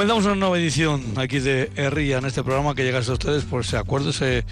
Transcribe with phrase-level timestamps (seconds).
[0.00, 3.60] Comenzamos una nueva edición aquí de Herria en este programa que llega a ustedes por
[3.60, 4.44] ese acuerdo, ese,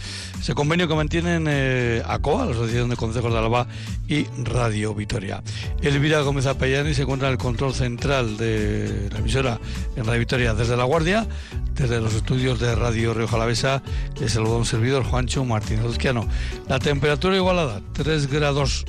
[0.54, 3.66] convenio que mantienen eh, ACOA, la Asociación de Consejos de Alaba
[4.06, 5.42] y Radio Vitoria.
[5.80, 9.58] Elvira Gómez Apellani se encuentra en el control central de la emisora
[9.96, 11.26] en Radio Vitoria desde La Guardia,
[11.72, 13.82] desde los estudios de Radio Río Jalavesa,
[14.20, 16.28] le saluda un servidor Juancho Martínez Luzquiano.
[16.68, 18.84] La temperatura igualada, 3 grados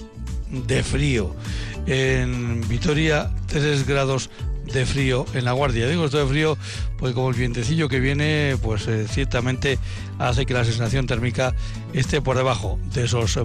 [0.52, 1.34] de frío.
[1.86, 4.30] En Vitoria, 3 grados
[4.74, 5.88] de frío en la guardia.
[5.88, 6.58] Digo esto de frío,
[6.98, 9.80] pues como el vientecillo que viene, pues eh, ciertamente
[10.18, 11.54] hace que la sensación térmica
[11.94, 13.40] esté por debajo de esos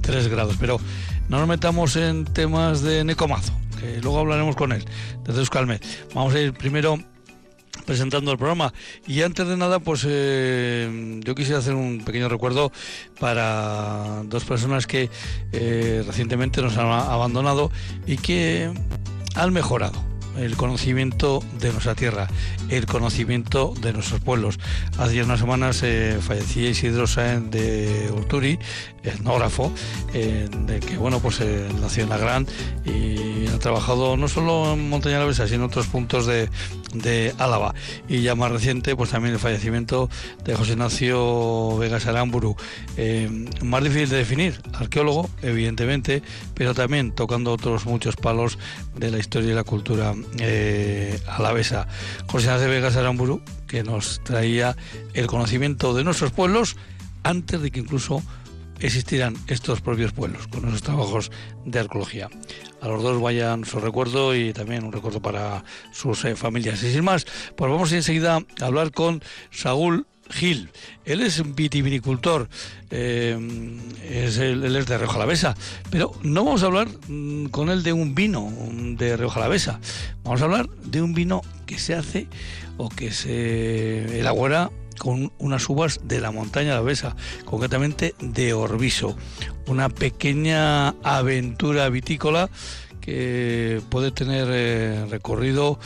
[0.00, 0.56] 3 em, grados.
[0.58, 0.80] Pero
[1.28, 4.84] no nos metamos en temas de Necomazo, que luego hablaremos con él,
[5.24, 5.84] desde Euskalmet.
[6.14, 6.98] Vamos a ir primero
[7.86, 8.72] presentando el programa.
[9.06, 12.72] Y antes de nada, pues eh, yo quisiera hacer un pequeño recuerdo
[13.18, 15.10] para dos personas que
[15.52, 17.70] eh, recientemente nos han abandonado
[18.06, 18.72] y que
[19.34, 22.28] han mejorado el conocimiento de nuestra tierra,
[22.68, 24.58] el conocimiento de nuestros pueblos.
[24.98, 28.58] Hace unas semanas eh, fallecía Isidro Sáenz de Urturi,
[29.02, 29.72] etnógrafo,
[30.14, 32.46] eh, de que bueno pues eh, nació en la Gran
[32.84, 36.48] y ha trabajado no solo en Montaña la Besa, sino en otros puntos de,
[36.94, 37.74] de Álava.
[38.08, 40.08] Y ya más reciente, pues también el fallecimiento
[40.44, 42.56] de José Ignacio Vegas Aramburu.
[43.62, 46.22] más difícil de definir, arqueólogo, evidentemente,
[46.54, 48.58] pero también tocando otros muchos palos
[48.96, 51.86] de la historia y la cultura eh, alavesa,
[52.26, 54.76] José Ignacio Vegas Aramburu, que nos traía
[55.14, 56.76] el conocimiento de nuestros pueblos
[57.22, 58.22] antes de que incluso
[58.80, 61.30] existieran estos propios pueblos, con nuestros trabajos
[61.64, 62.28] de arqueología.
[62.80, 66.82] A los dos vayan su recuerdo y también un recuerdo para sus eh, familias.
[66.82, 70.70] Y sin más, pues vamos enseguida a hablar con Saúl Gil.
[71.04, 72.48] Él es vitivinicultor,
[72.90, 73.36] eh,
[74.08, 75.56] es él es de Alavesa,
[75.90, 79.80] pero no vamos a hablar mm, con él de un vino de Rioja Alavesa,
[80.22, 82.28] vamos a hablar de un vino que se hace
[82.76, 84.70] o que se elabora
[85.00, 87.16] con unas uvas de la montaña alavesa,
[87.46, 89.16] concretamente de Orbiso,
[89.66, 92.50] una pequeña aventura vitícola
[93.00, 95.80] que puede tener eh, recorrido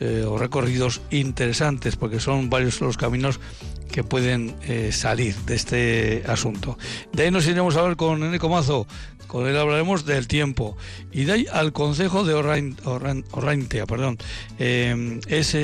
[0.00, 3.38] eh, o recorridos interesantes porque son varios los caminos
[3.92, 6.78] que pueden eh, salir de este asunto.
[7.12, 8.86] De ahí nos iremos a hablar con Eneco Mazo,
[9.26, 10.76] con él hablaremos del tiempo.
[11.12, 14.18] Y de ahí al Consejo de Orraintea, perdón,
[14.58, 15.54] eh, es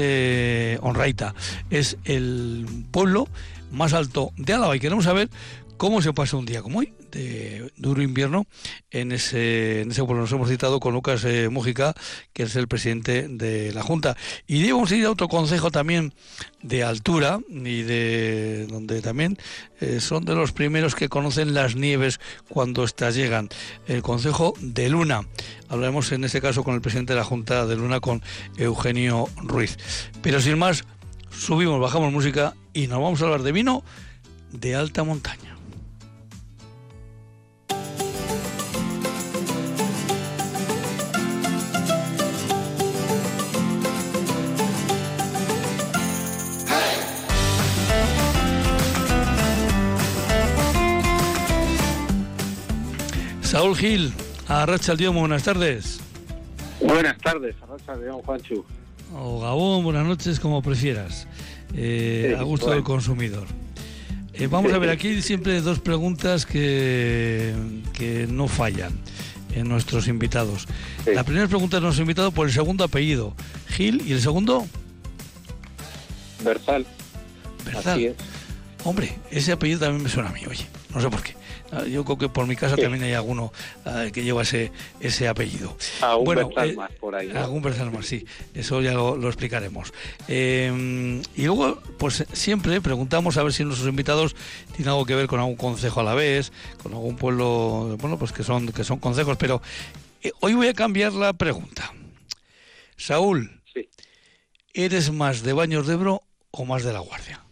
[1.70, 3.28] es el pueblo
[3.72, 4.76] más alto de Álava.
[4.76, 5.30] Y queremos saber
[5.76, 8.46] cómo se pasa un día como hoy, de duro invierno,
[8.90, 10.22] en ese, en ese pueblo.
[10.22, 11.94] Nos hemos citado con Lucas eh, Mújica,
[12.32, 14.16] que es el presidente de la Junta.
[14.46, 16.12] Y debemos ir a otro consejo también
[16.62, 19.38] de altura y de donde también
[19.80, 23.48] eh, son de los primeros que conocen las nieves cuando estas llegan.
[23.86, 25.26] El consejo de Luna.
[25.68, 28.22] Hablaremos en este caso con el presidente de la Junta de Luna, con
[28.56, 29.76] Eugenio Ruiz.
[30.22, 30.84] Pero sin más,
[31.30, 33.84] subimos, bajamos música y nos vamos a hablar de vino
[34.52, 35.49] de alta montaña.
[53.50, 54.12] Saúl Gil,
[54.46, 55.98] a Racha León, buenas tardes.
[56.80, 58.64] Buenas tardes, a Racha León, Juanchu.
[59.12, 61.26] O Gabón, buenas noches, como prefieras.
[61.74, 63.48] Eh, a gusto del consumidor.
[64.34, 67.52] Eh, vamos a ver, aquí siempre dos preguntas que,
[67.92, 68.92] que no fallan
[69.52, 70.68] en nuestros invitados.
[71.12, 73.34] La primera pregunta de nuestro invitado por el segundo apellido,
[73.66, 74.64] Gil, y el segundo...
[76.44, 76.86] Berzal.
[77.64, 78.14] Berzal.
[78.84, 81.39] Hombre, ese apellido también me suena a mí, oye, no sé por qué.
[81.72, 83.52] Ah, yo creo que por mi casa también hay alguno
[83.84, 85.76] ah, que lleva ese, ese apellido.
[86.00, 87.30] Algún bueno, eh, más por ahí.
[87.30, 88.26] Algún más, sí.
[88.54, 89.92] Eso ya lo, explicaremos.
[90.26, 94.34] Eh, y luego, pues siempre preguntamos a ver si nuestros invitados
[94.74, 96.52] tienen algo que ver con algún consejo a la vez,
[96.82, 99.62] con algún pueblo, bueno, pues que son, que son consejos, pero
[100.22, 101.92] eh, hoy voy a cambiar la pregunta.
[102.96, 103.60] Saúl,
[104.74, 107.44] ¿eres más de Baños de Ebro o más de La Guardia?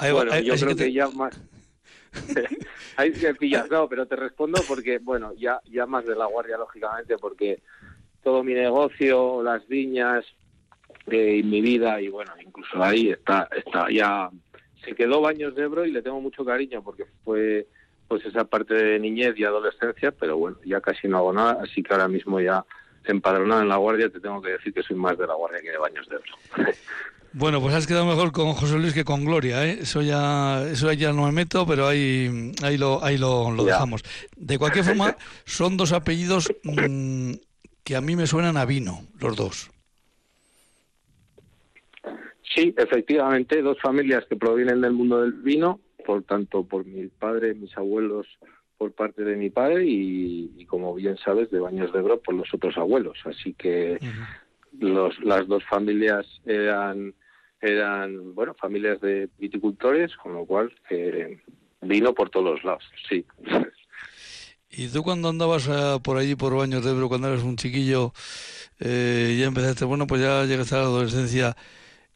[0.00, 1.34] bueno, yo creo que ya más
[2.96, 6.56] Ahí se pillas, no, pero te respondo porque, bueno, ya, ya más de la guardia,
[6.56, 7.62] lógicamente, porque
[8.22, 10.24] todo mi negocio, las viñas,
[11.06, 14.30] eh, mi vida, y bueno, incluso ahí está, está ya,
[14.84, 17.66] se quedó Baños de Ebro y le tengo mucho cariño porque fue
[18.08, 21.82] pues esa parte de niñez y adolescencia, pero bueno, ya casi no hago nada, así
[21.82, 22.64] que ahora mismo ya
[23.04, 25.70] empadronado en la guardia, te tengo que decir que soy más de la guardia que
[25.70, 26.72] de Baños de Ebro.
[27.32, 29.78] Bueno, pues has quedado mejor con José Luis que con Gloria, ¿eh?
[29.82, 34.02] Eso ya, eso ya no me meto, pero ahí, ahí lo, ahí lo, dejamos.
[34.36, 37.32] De cualquier forma, son dos apellidos mm,
[37.84, 39.70] que a mí me suenan a vino, los dos.
[42.54, 47.54] Sí, efectivamente, dos familias que provienen del mundo del vino, por tanto por mi padre,
[47.54, 48.26] mis abuelos
[48.78, 52.52] por parte de mi padre y, como bien sabes de Baños de Ebro por los
[52.54, 53.18] otros abuelos.
[53.24, 53.98] Así que
[54.78, 57.12] los, las dos familias eran
[57.60, 61.38] eran bueno familias de viticultores, con lo cual eh,
[61.82, 62.84] vino por todos los lados.
[63.08, 63.24] Sí.
[64.70, 68.12] ¿Y tú cuando andabas eh, por allí, por Baños de Ebro, cuando eras un chiquillo,
[68.80, 71.56] eh, ya empezaste, bueno, pues ya llegaste a la adolescencia,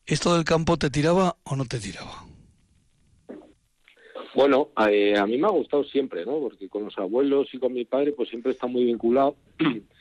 [0.07, 2.27] ¿esto del campo te tiraba o no te tiraba?
[4.35, 6.39] Bueno, eh, a mí me ha gustado siempre, ¿no?
[6.41, 9.37] Porque con los abuelos y con mi padre, pues siempre está muy vinculado.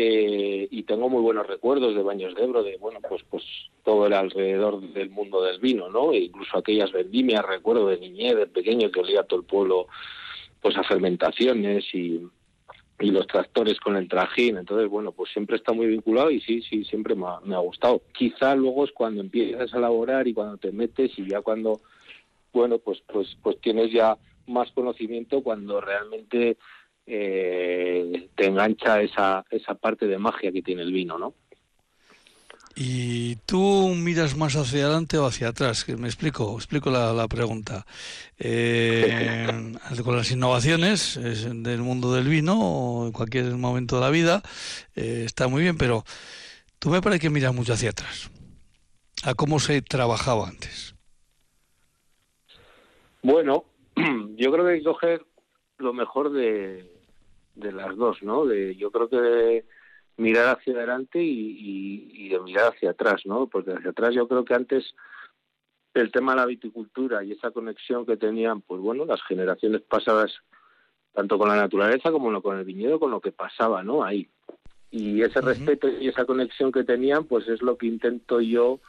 [0.00, 3.42] y tengo muy buenos recuerdos de Baños de Ebro, de, bueno, pues pues
[3.84, 6.12] todo era alrededor del mundo del vino, ¿no?
[6.12, 9.86] E incluso aquellas vendimias, recuerdo de niñez, de pequeño, que olía todo el pueblo
[10.60, 12.20] pues a fermentaciones y,
[13.00, 14.56] y los tractores con el trajín.
[14.56, 17.60] Entonces, bueno, pues siempre está muy vinculado y sí, sí, siempre me ha, me ha
[17.60, 18.02] gustado.
[18.12, 21.80] Quizá luego es cuando empiezas a elaborar y cuando te metes y ya cuando,
[22.52, 24.16] bueno, pues, pues, pues tienes ya
[24.46, 26.56] más conocimiento cuando realmente
[27.10, 31.34] eh, te engancha esa, esa parte de magia que tiene el vino, ¿no?
[32.80, 35.84] ¿Y tú miras más hacia adelante o hacia atrás?
[35.84, 37.84] Que me explico, explico la, pregunta.
[38.38, 39.74] Eh,
[40.04, 44.42] con las innovaciones del mundo del vino o en cualquier momento de la vida
[44.94, 46.04] eh, está muy bien, pero
[46.78, 48.30] tú me parece que miras mucho hacia atrás,
[49.24, 50.94] a cómo se trabajaba antes.
[53.22, 53.64] Bueno,
[54.36, 55.26] yo creo que hay que coger
[55.78, 56.97] lo mejor de,
[57.58, 58.46] de las dos, ¿no?
[58.46, 59.64] De, yo creo que
[60.16, 63.46] mirar hacia adelante y, de mirar hacia atrás, ¿no?
[63.46, 64.94] Porque hacia atrás yo creo que antes
[65.94, 70.32] el tema de la viticultura y esa conexión que tenían, pues bueno, las generaciones pasadas,
[71.12, 74.04] tanto con la naturaleza como con el viñedo, con lo que pasaba, ¿no?
[74.04, 74.28] Ahí.
[74.90, 78.80] Y ese respeto y esa conexión que tenían, pues es lo que intento yo,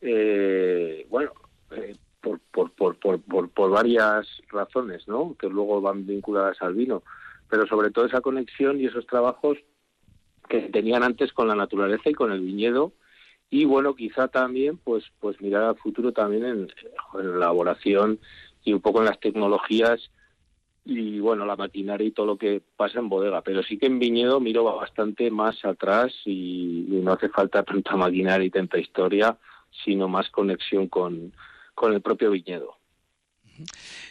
[0.00, 1.32] eh, bueno,
[1.72, 5.36] eh, por, por, por, por, por varias razones, ¿no?
[5.38, 7.02] Que luego van vinculadas al vino,
[7.52, 9.58] pero sobre todo esa conexión y esos trabajos
[10.48, 12.94] que tenían antes con la naturaleza y con el viñedo.
[13.50, 16.68] Y bueno quizá también pues pues mirar al futuro también en,
[17.12, 18.18] la elaboración
[18.64, 20.10] y un poco en las tecnologías
[20.86, 23.42] y bueno la maquinaria y todo lo que pasa en bodega.
[23.42, 28.46] Pero sí que en viñedo miro bastante más atrás y, no hace falta tanta maquinaria
[28.46, 29.36] y tanta historia
[29.84, 31.34] sino más conexión con,
[31.74, 32.78] con el propio viñedo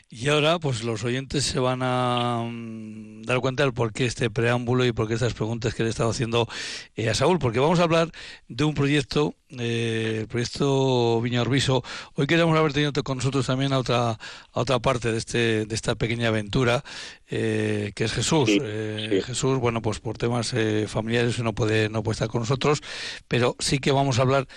[0.10, 4.30] y ahora, pues los oyentes se van a mm, dar cuenta del por qué este
[4.30, 6.50] preámbulo y por qué estas preguntas que le he estado haciendo
[6.96, 8.12] eh, a Saúl, porque vamos a hablar
[8.50, 11.84] de un proyecto, eh, el proyecto Viña Orbiso.
[12.16, 14.20] Hoy queríamos haber tenido con nosotros también a otra, a
[14.52, 16.84] otra parte de, este, de esta pequeña aventura,
[17.30, 18.50] eh, que es Jesús.
[18.50, 20.54] Jesús, bueno, pues por temas
[20.88, 22.82] familiares no puede, no puede estar con nosotros,
[23.30, 24.48] pero sí que vamos a hablar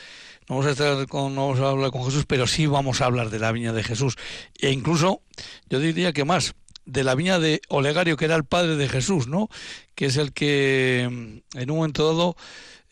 [0.49, 3.07] no vamos a estar con, no vamos a hablar con Jesús, pero sí vamos a
[3.07, 4.17] hablar de la viña de Jesús.
[4.59, 5.23] E incluso,
[5.71, 6.55] yo diría que más,
[6.85, 9.49] de la viña de Olegario, que era el padre de Jesús, ¿no?
[9.95, 12.37] Que es el que mm, en un momento dado,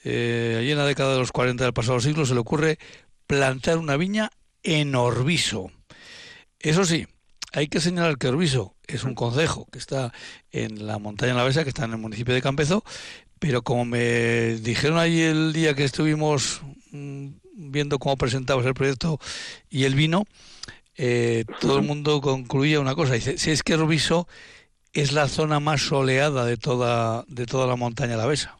[0.05, 2.79] eh, allí en la década de los 40 del pasado siglo, se le ocurre
[3.27, 4.31] plantar una viña
[4.63, 5.71] en Orbiso.
[6.59, 7.07] Eso sí,
[7.53, 10.13] hay que señalar que Orbiso es un concejo que está
[10.51, 12.85] en la montaña la Besa, que está en el municipio de Campezo,
[13.39, 16.63] pero como me dijeron allí el día que estuvimos
[16.93, 19.19] mm, viendo cómo presentabas el proyecto
[19.71, 20.25] y el vino,
[20.97, 24.27] eh, todo el mundo concluía una cosa, dice, si es que Rubiso
[24.93, 28.59] es la zona más soleada de toda, de toda la montaña alavesa.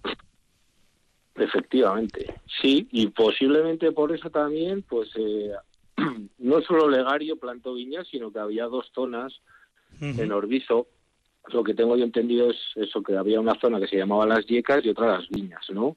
[1.35, 5.53] Efectivamente, sí, y posiblemente por eso también, pues eh,
[6.39, 9.33] no solo Legario plantó viñas, sino que había dos zonas
[10.01, 10.89] en Orbiso.
[11.53, 14.47] Lo que tengo yo entendido es eso, que había una zona que se llamaba Las
[14.47, 15.97] Yecas y otra Las Viñas, ¿no?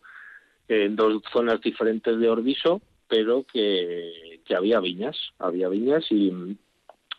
[0.67, 6.57] En dos zonas diferentes de Orbiso, pero que, que había viñas, había viñas y,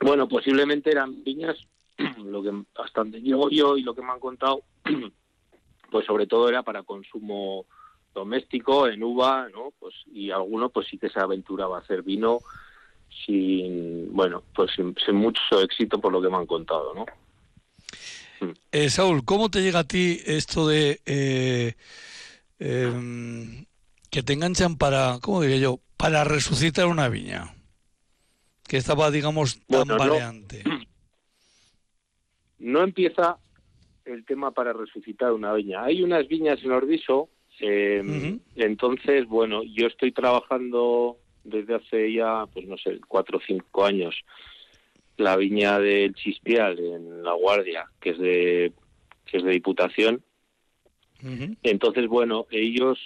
[0.00, 1.56] bueno, posiblemente eran viñas,
[2.24, 4.62] lo que hasta donde llego yo y lo que me han contado,
[5.90, 7.66] pues sobre todo era para consumo
[8.14, 9.72] doméstico, en uva, ¿no?
[9.78, 12.40] Pues, y alguno pues sí que se aventuraba a hacer vino
[13.24, 17.06] sin, bueno, pues sin, mucho éxito por lo que me han contado, ¿no?
[18.72, 21.74] Eh, Saúl, ¿cómo te llega a ti esto de eh,
[22.58, 23.66] em,
[24.10, 25.80] que te enganchan para, ¿cómo diría yo?
[25.96, 27.54] Para resucitar una viña.
[28.68, 30.64] Que estaba, digamos, tan variante.
[32.58, 33.38] No, empieza
[34.04, 35.84] el tema para resucitar una viña.
[35.84, 37.28] Hay unas viñas en Ordiso,
[37.60, 43.84] em, entonces, bueno, yo estoy trabajando desde hace ya, pues no sé, cuatro o cinco
[43.84, 44.14] años,
[45.16, 48.72] la viña del Chispial en La Guardia, que es de,
[49.24, 50.22] que es de Diputación.
[51.62, 52.98] Entonces, bueno, ellos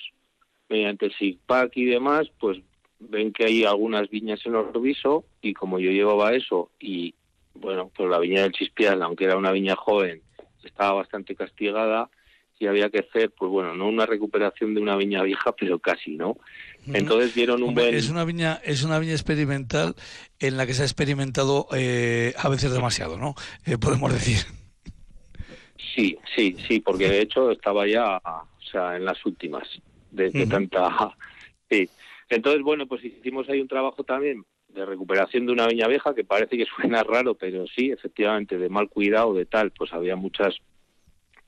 [0.69, 2.59] mediante el SIGPAC y demás, pues
[3.01, 7.15] ven que hay algunas viñas en Orbiso y como yo llevaba eso y
[7.55, 10.23] bueno, pues la viña del Chispial, aunque era una viña joven,
[10.63, 12.09] estaba bastante castigada
[12.59, 16.17] y había que hacer, pues bueno, no una recuperación de una viña vieja, pero casi,
[16.17, 16.37] ¿no?
[16.87, 17.95] Entonces dieron un buen...
[17.95, 19.95] Es una viña, es una viña experimental
[20.39, 23.35] en la que se ha experimentado eh, a veces demasiado, ¿no?
[23.65, 24.60] Eh, podemos decir.
[25.95, 29.69] Sí, sí, sí, porque de hecho estaba ya, o sea, en las últimas
[30.11, 30.89] de, tanta...
[31.71, 31.89] Sí.
[32.29, 36.25] Entonces, bueno, pues hicimos ahí un trabajo también de recuperación de una viña vieja que
[36.25, 40.57] parece que suena raro, pero sí, efectivamente, de mal cuidado, de tal, pues había muchas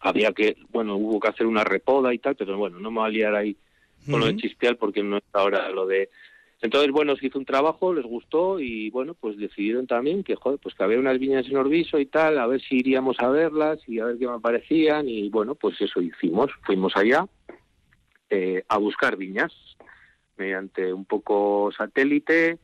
[0.03, 3.09] había que, bueno, hubo que hacer una repoda y tal, pero bueno, no me voy
[3.09, 3.57] a liar ahí
[4.11, 6.11] con lo de Chispial porque no está ahora lo de...
[6.63, 10.61] Entonces, bueno, se hizo un trabajo, les gustó y bueno, pues decidieron también que, joder,
[10.63, 13.81] pues que había unas viñas en Orbiso y tal, a ver si iríamos a verlas
[13.89, 17.27] y a ver qué me parecían y bueno, pues eso hicimos, fuimos allá
[18.31, 19.53] eh, a buscar viñas
[20.37, 22.59] mediante un poco satélite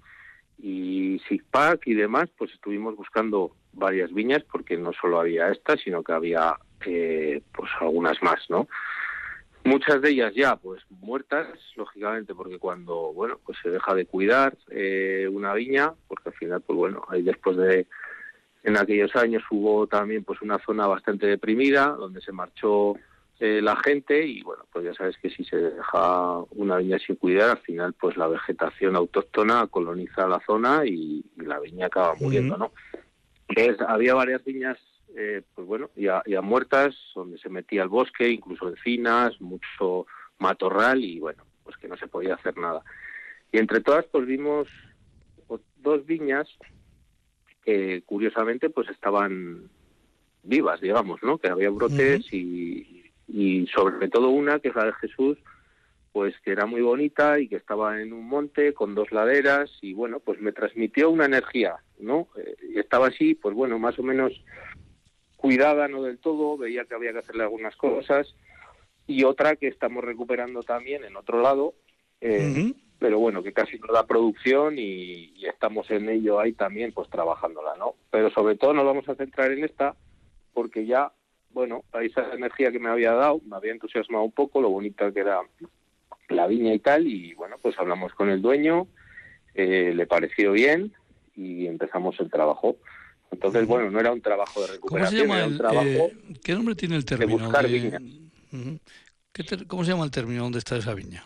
[0.58, 6.04] y SIGPAC y demás, pues estuvimos buscando varias viñas porque no solo había esta, sino
[6.04, 6.54] que había
[6.86, 8.68] eh, pues algunas más, ¿no?
[9.68, 11.46] Muchas de ellas ya pues muertas,
[11.76, 16.60] lógicamente, porque cuando bueno pues se deja de cuidar eh, una viña, porque al final
[16.62, 17.86] pues bueno ahí después de
[18.64, 22.96] en aquellos años hubo también pues una zona bastante deprimida donde se marchó
[23.40, 27.16] eh, la gente y bueno pues ya sabes que si se deja una viña sin
[27.16, 32.58] cuidar al final pues la vegetación autóctona coloniza la zona y, la viña acaba muriendo,
[32.58, 32.72] ¿no?
[33.48, 34.76] Entonces había varias viñas
[35.20, 40.06] eh, pues bueno, ya, ya muertas, donde se metía el bosque, incluso encinas, mucho
[40.38, 42.82] matorral y bueno, pues que no se podía hacer nada.
[43.50, 44.68] Y entre todas pues vimos
[45.76, 46.48] dos viñas
[47.64, 49.68] que curiosamente pues estaban
[50.44, 51.38] vivas, digamos, ¿no?
[51.38, 55.36] Que había brotes y, y sobre todo una que es la de Jesús,
[56.12, 59.94] pues que era muy bonita y que estaba en un monte con dos laderas y
[59.94, 62.28] bueno, pues me transmitió una energía, ¿no?
[62.36, 64.32] Eh, y estaba así, pues bueno, más o menos
[65.38, 68.34] cuidada, no del todo, veía que había que hacerle algunas cosas,
[69.06, 71.74] y otra que estamos recuperando también en otro lado,
[72.20, 77.08] eh, pero bueno, que casi no da producción y, estamos en ello ahí también, pues
[77.08, 77.94] trabajándola, ¿no?
[78.10, 79.94] Pero sobre todo nos vamos a centrar en esta,
[80.52, 81.12] porque ya,
[81.50, 85.20] bueno, esa energía que me había dado, me había entusiasmado un poco, lo bonita que
[85.20, 85.40] era
[86.28, 88.88] la viña y tal, y bueno, pues hablamos con el dueño,
[89.54, 90.92] eh, le pareció bien
[91.34, 92.76] y empezamos el trabajo.
[93.30, 96.96] Entonces, bueno, no era un trabajo de recuperación, era un trabajo eh, ¿Qué nombre tiene
[96.96, 97.36] el término?
[97.36, 98.00] De buscar viña.
[99.66, 101.24] ¿Cómo se llama el término donde está esa viña?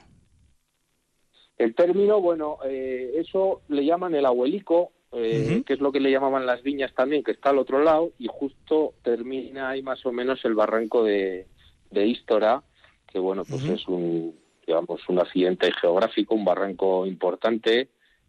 [1.56, 6.10] El término, bueno, eh, eso le llaman el abuelico, eh, que es lo que le
[6.10, 10.12] llamaban las viñas también, que está al otro lado, y justo termina ahí más o
[10.12, 11.46] menos el barranco de,
[11.90, 12.62] de Ístora,
[13.06, 14.34] que bueno, pues es un,
[14.66, 17.88] digamos, un accidente geográfico, un barranco importante,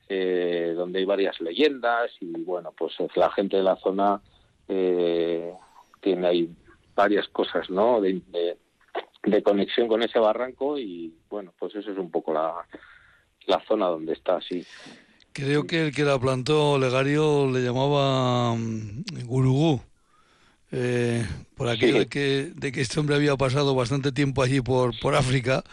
[0.10, 4.22] eh, donde hay varias leyendas y bueno, pues la gente de la zona
[4.68, 5.54] eh,
[6.02, 6.50] tiene ahí
[6.96, 8.02] varias cosas, ¿no?
[8.02, 8.58] De,
[9.44, 12.54] conexión con ese barranco y bueno, pues eso es un poco la,
[13.48, 14.66] la zona donde está, sí.
[15.32, 19.82] Creo que el que la plantó Legario le llamaba mm, Gurugú.
[20.76, 21.24] Eh,
[21.56, 25.14] por aquello de, que, de que este hombre había pasado bastante tiempo allí por, por
[25.14, 25.64] África,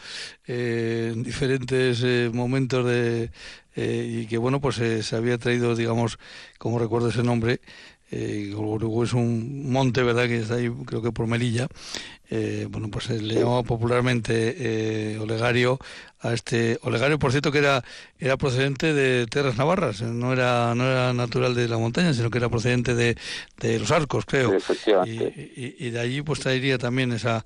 [0.47, 3.31] eh, en diferentes eh, momentos de,
[3.77, 6.19] y que bueno, pues se había traído, digamos,
[6.59, 7.61] como recuerdo ese nombre,
[8.13, 8.53] eh,
[9.05, 11.69] es un monte, ¿verdad?, que está ahí, creo que por Melilla.
[12.33, 15.81] Eh, bueno, pues se le llamaba popularmente eh, Olegario
[16.21, 17.83] a este Olegario, por cierto, que era
[18.21, 22.39] era procedente de tierras navarras, no era no era natural de la montaña, sino que
[22.39, 23.17] era procedente de,
[23.59, 24.57] de los arcos, creo.
[25.05, 27.45] y, de allí pues traería también esa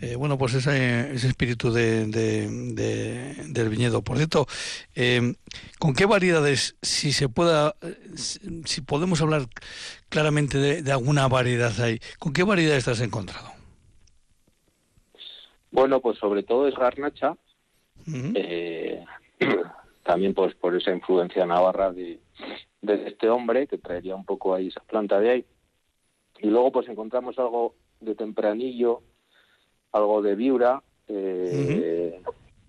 [0.00, 4.02] eh, bueno, pues ese, ese espíritu de, del viñedo.
[4.02, 4.46] Por cierto,
[4.94, 5.34] eh,
[5.78, 7.76] ¿con qué variedades, si se pueda,
[8.16, 9.42] si podemos hablar
[10.08, 13.48] claramente de, alguna variedad ahí, ¿con qué variedades te has encontrado?
[15.70, 17.36] Bueno, pues sobre todo es garnacha,
[18.06, 19.04] eh,
[20.04, 22.20] también pues por esa influencia navarra de,
[22.82, 25.44] de este hombre que traería un poco ahí esa planta de ahí.
[26.40, 29.02] Y luego pues encontramos algo de tempranillo,
[29.94, 32.20] algo de Viura, eh,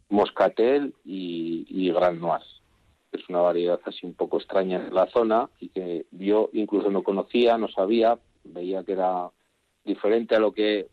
[0.10, 2.41] Moscatel y, Gran Noir.
[3.12, 7.03] Es una variedad así un poco extraña en la zona y que yo incluso no
[7.03, 9.29] conocía, no sabía, veía que era
[9.84, 10.88] diferente a lo que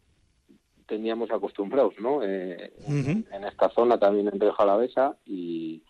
[0.86, 2.22] teníamos acostumbrados, ¿no?
[2.22, 5.82] Eh, en esta zona también en Jalavesa y,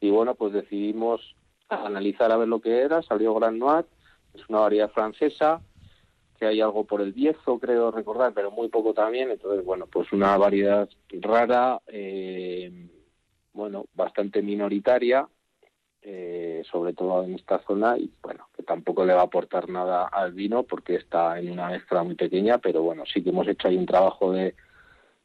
[0.00, 1.34] y bueno, pues decidimos
[1.68, 3.86] analizar a ver lo que era, salió Gran Noir,
[4.34, 5.60] es una variedad francesa,
[6.46, 9.30] hay algo por el viejo, creo recordar, pero muy poco también.
[9.30, 10.88] Entonces, bueno, pues una variedad
[11.20, 12.88] rara, eh,
[13.52, 15.28] bueno, bastante minoritaria
[16.04, 20.08] eh, sobre todo en esta zona, y bueno, que tampoco le va a aportar nada
[20.08, 23.68] al vino porque está en una mezcla muy pequeña, pero bueno, sí que hemos hecho
[23.68, 24.56] ahí un trabajo de,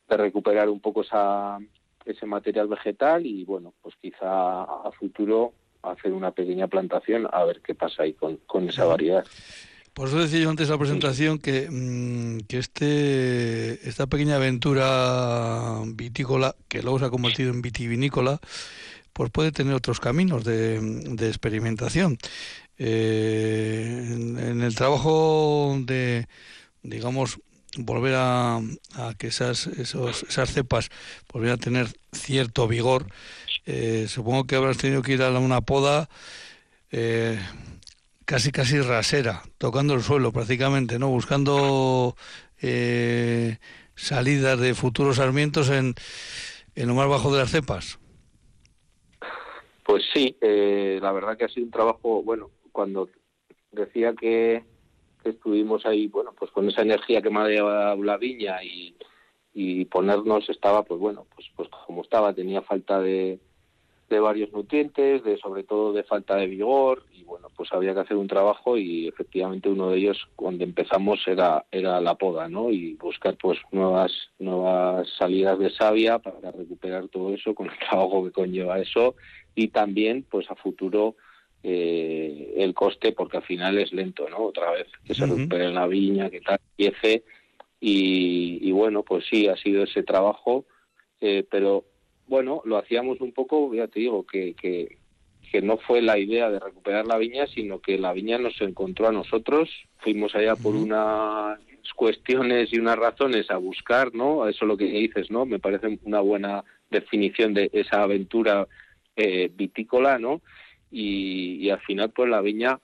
[0.07, 1.57] de recuperar un poco esa,
[2.05, 7.61] ese material vegetal y bueno, pues quizá a futuro hacer una pequeña plantación a ver
[7.61, 9.25] qué pasa ahí con, con esa variedad.
[9.97, 16.55] Por eso decía yo antes la presentación que, mm, que este, esta pequeña aventura vitícola,
[16.67, 18.39] que luego se ha convertido en vitivinícola,
[19.11, 22.19] pues puede tener otros caminos de, de experimentación.
[22.77, 26.27] Eh, en, el trabajo de,
[26.83, 27.39] digamos,
[27.77, 30.89] volver a, a que esas, esos, esas cepas
[31.33, 33.07] volvieran a tener cierto vigor,
[33.65, 36.07] eh, supongo que habrás tenido que ir a una poda
[36.91, 37.39] eh,
[38.27, 41.07] casi casi rasera, tocando el suelo prácticamente, ¿no?
[41.07, 42.13] Buscando
[42.61, 43.55] eh,
[43.95, 45.95] salidas de futuros sarmientos en,
[46.75, 47.99] en lo más bajo de las cepas.
[49.85, 53.07] Pues sí, eh, la verdad que ha sido un trabajo, bueno, cuando
[53.71, 54.65] decía que,
[55.23, 58.93] estuvimos ahí, bueno, pues con esa energía que me ha llevado la viña y,
[59.53, 63.39] y ponernos estaba, pues bueno, pues, pues como estaba, tenía falta de,
[64.09, 68.01] de varios nutrientes, de sobre todo de falta de vigor y bueno, pues había que
[68.01, 72.71] hacer un trabajo y efectivamente uno de ellos cuando empezamos era era la poda, ¿no?
[72.71, 78.23] Y buscar pues nuevas nuevas salidas de savia para recuperar todo eso con el trabajo
[78.23, 79.15] que conlleva eso
[79.55, 81.15] y también pues a futuro
[81.63, 84.37] eh, el coste porque al final es lento, ¿no?
[84.37, 87.23] Otra vez que se recupere la viña, que tal, empiece
[87.79, 90.65] y, y bueno, pues sí, ha sido ese trabajo,
[91.19, 91.83] eh, pero
[92.27, 94.97] bueno, lo hacíamos un poco, ya te digo, que, que,
[95.51, 99.07] que, no fue la idea de recuperar la viña, sino que la viña nos encontró
[99.07, 99.69] a nosotros.
[99.99, 101.59] Fuimos allá por unas
[101.95, 104.47] cuestiones y unas razones a buscar, ¿no?
[104.47, 105.45] Eso es lo que dices, ¿no?
[105.45, 108.67] Me parece una buena definición de esa aventura
[109.15, 110.41] eh, vitícola, ¿no?
[110.91, 112.79] Y, y, al final, pues la viña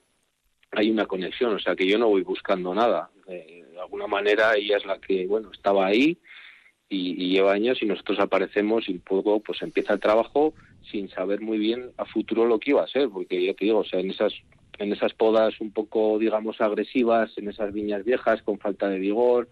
[0.71, 3.09] hay una conexión, o sea que yo no voy buscando nada.
[3.27, 6.17] Eh, de alguna manera ella es la que, bueno, estaba ahí
[6.89, 10.53] y, lleva años y nosotros aparecemos y poco pues empieza el trabajo
[10.91, 13.79] sin saber muy bien a futuro lo que iba a ser, porque ya te digo,
[13.79, 14.33] o sea, en esas
[14.79, 19.47] en esas podas un poco, digamos, agresivas, en esas viñas viejas con falta de vigor,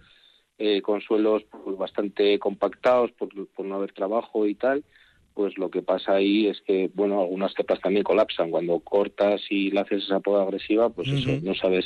[0.57, 4.83] eh, con suelos pues, bastante compactados por, por no haber trabajo y tal,
[5.33, 8.51] pues lo que pasa ahí es que, bueno, algunas cepas también colapsan.
[8.51, 11.85] Cuando cortas y le haces esa poda agresiva, pues eso, no sabes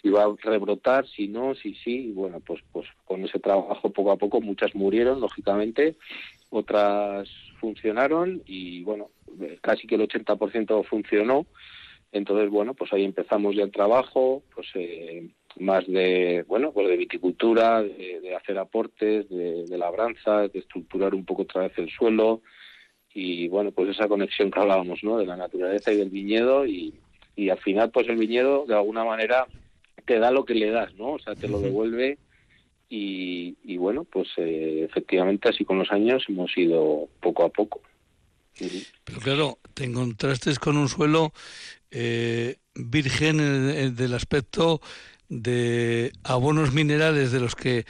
[0.00, 4.12] si va a rebrotar, si no, si sí, bueno, pues, pues con ese trabajo poco
[4.12, 5.96] a poco muchas murieron, lógicamente,
[6.50, 7.28] otras
[7.60, 9.10] funcionaron y bueno,
[9.60, 11.46] casi que el 80% funcionó.
[12.12, 15.28] Entonces, bueno, pues ahí empezamos ya el trabajo, pues eh,
[15.60, 21.24] más de, bueno, pues de viticultura, de, hacer aportes, de, de, labranza, de estructurar un
[21.24, 22.42] poco otra vez el suelo
[23.12, 25.18] y bueno, pues esa conexión que hablábamos, ¿no?
[25.18, 26.94] De la naturaleza y del viñedo y,
[27.36, 29.46] y al final, pues el viñedo de alguna manera
[30.00, 31.12] te da lo que le das, ¿no?
[31.12, 32.18] O sea, te lo devuelve
[32.88, 37.80] y, y bueno, pues eh, efectivamente así con los años hemos ido poco a poco.
[39.04, 41.32] Pero claro, te encontraste con un suelo
[41.90, 44.80] eh, virgen del aspecto
[45.28, 47.86] de abonos minerales de los que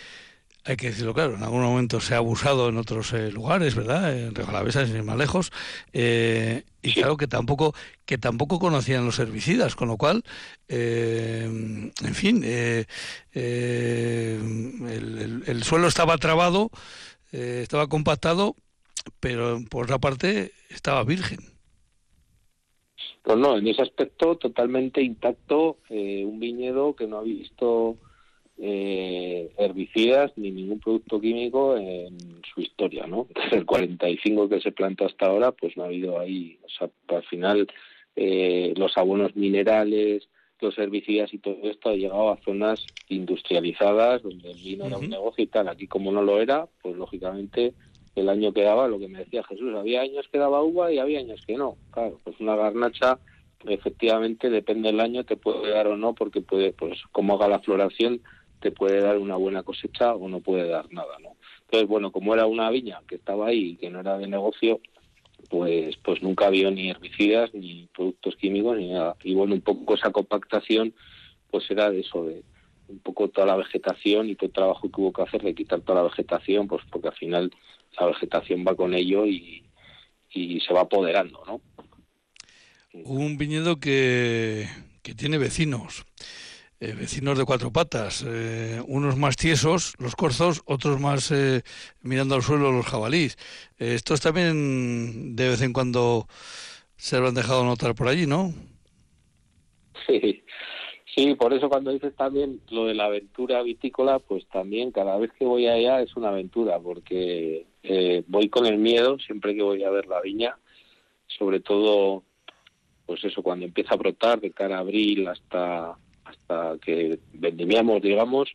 [0.65, 4.17] hay que decirlo claro, en algún momento se ha abusado en otros eh, lugares, ¿verdad?
[4.17, 5.53] En Regalavesa, sin ir más lejos,
[5.93, 10.23] eh, y claro que tampoco que tampoco conocían los herbicidas, con lo cual,
[10.69, 12.87] eh, en fin, el,
[15.47, 16.71] el, suelo estaba trabado,
[17.31, 18.57] estaba compactado,
[19.21, 21.39] pero por otra parte estaba virgen.
[23.23, 27.99] Pues no, en ese aspecto totalmente intacto, un viñedo que no ha visto
[28.63, 32.19] eh, herbicidas ni ningún producto químico en
[32.55, 33.27] su historia, ¿no?
[33.35, 36.91] Desde el 45 que se plantó hasta ahora, pues no ha habido ahí, o sea,
[37.17, 37.67] al final
[38.17, 40.29] eh, los abonos minerales,
[40.61, 45.09] los herbicidas y todo esto ha llegado a zonas industrializadas donde el vino era un
[45.09, 45.69] negocio y tal.
[45.69, 47.73] Aquí como no lo era, pues lógicamente
[48.15, 50.99] el año que daba, lo que me decía Jesús, había años que daba uva y
[50.99, 51.77] había años que no.
[51.93, 53.19] Claro, pues una garnacha
[53.65, 57.61] efectivamente depende del año te puede dar o no porque puede pues como haga la
[57.61, 58.21] floración
[58.61, 61.37] te puede dar una buena cosecha o no puede dar nada, ¿no?
[61.63, 64.81] Entonces, bueno, como era una viña que estaba ahí y que no era de negocio,
[65.49, 69.17] pues pues nunca había ni herbicidas ni productos químicos ni nada.
[69.25, 70.95] Y bueno, un poco esa compactación
[71.51, 72.45] pues era de eso, de
[72.89, 75.81] un poco toda la vegetación y todo el trabajo que hubo que hacer de quitar
[75.81, 77.51] toda la vegetación, pues porque al final
[77.99, 79.65] la vegetación va con ello y,
[80.31, 81.61] y se va apoderando, ¿no?
[82.93, 84.67] Un viñedo que,
[85.03, 86.05] que tiene vecinos.
[86.83, 91.63] Eh, vecinos de cuatro patas, eh, unos más tiesos, los corzos, otros más eh,
[92.01, 93.37] mirando al suelo, los jabalís.
[93.79, 96.27] estos también de vez en cuando
[96.97, 98.55] se habrán dejado notar por allí, ¿no?
[100.07, 100.43] Sí,
[101.15, 105.31] sí, por eso cuando dices también lo de la aventura vitícola, pues también cada vez
[105.39, 109.85] que voy allá es una aventura, porque eh, voy con el miedo siempre que voy
[109.85, 110.57] a ver la viña,
[111.27, 112.23] sobre todo,
[113.05, 115.99] pues eso, cuando empieza a brotar de cara a abril hasta
[116.31, 118.49] hasta que vendimiamos, digamos,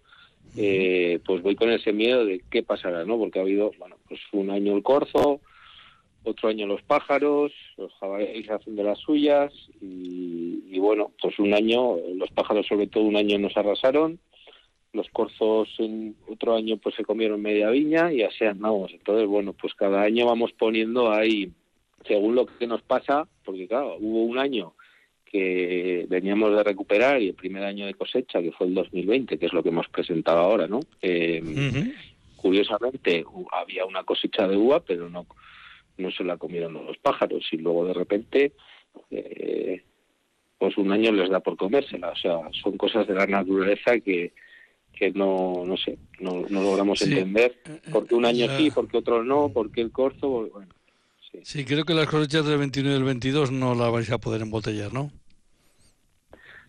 [0.57, 3.17] eh, pues voy con ese miedo de qué pasará, ¿no?
[3.17, 5.41] Porque ha habido, bueno, pues un año el corzo,
[6.23, 11.97] otro año los pájaros, los jabalíes hacen de las suyas y, bueno, pues un año,
[12.15, 14.19] los pájaros sobre todo un año nos arrasaron,
[14.93, 18.91] los corzos en otro año pues se comieron media viña y así andamos.
[18.93, 21.51] Entonces, bueno, pues cada año vamos poniendo ahí,
[22.07, 24.73] según lo que nos pasa, porque claro, hubo un año
[25.35, 29.45] que veníamos de recuperar y el primer año de cosecha, que fue el 2020, que
[29.47, 30.79] es lo que hemos presentado ahora, ¿no?
[31.01, 31.43] Eh,
[32.37, 35.25] Curiosamente, había una cosecha de uva, pero no
[35.97, 37.43] no se la comieron los pájaros.
[37.51, 38.53] Y luego de repente
[39.11, 39.83] eh,
[40.57, 42.11] pues un año les da por comérsela.
[42.11, 44.31] O sea son cosas de la naturaleza que
[44.93, 47.57] que no no sé no, no logramos entender.
[47.65, 50.73] Eh, eh, porque un año sí porque otro no porque el corzo bueno
[51.29, 51.39] sí.
[51.43, 54.41] sí creo que las cosechas del 21 y del 22 no las vais a poder
[54.41, 55.11] embotellar no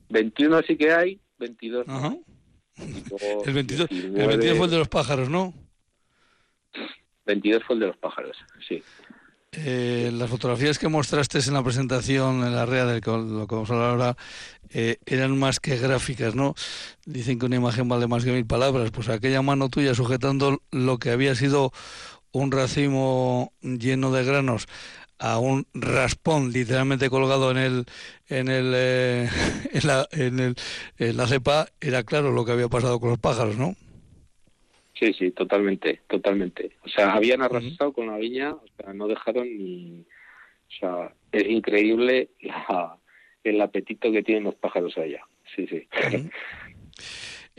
[0.08, 2.22] 21 sí que hay 22 no.
[3.46, 5.54] el 22 el 22 fue el de los pájaros no
[7.26, 8.82] 22 fue el de los pájaros sí
[9.58, 13.70] eh, las fotografías que mostraste en la presentación en la REA, de lo que vamos
[13.70, 14.16] a hablar ahora,
[14.68, 16.54] eh, eran más que gráficas, ¿no?
[17.06, 18.90] Dicen que una imagen vale más que mil palabras.
[18.90, 21.72] Pues aquella mano tuya sujetando lo que había sido
[22.32, 24.66] un racimo lleno de granos
[25.18, 27.84] a un raspón literalmente colgado en el
[28.28, 29.28] en el eh,
[29.72, 30.54] en la en el
[30.98, 33.74] en la cepa era claro lo que había pasado con los pájaros, ¿no?
[34.98, 36.72] Sí, sí, totalmente, totalmente.
[36.82, 40.00] O sea, habían arrasado con la viña, o sea, no dejaron ni...
[40.00, 42.30] O sea, es increíble
[43.44, 45.20] el apetito que tienen los pájaros allá.
[45.54, 45.86] Sí, sí.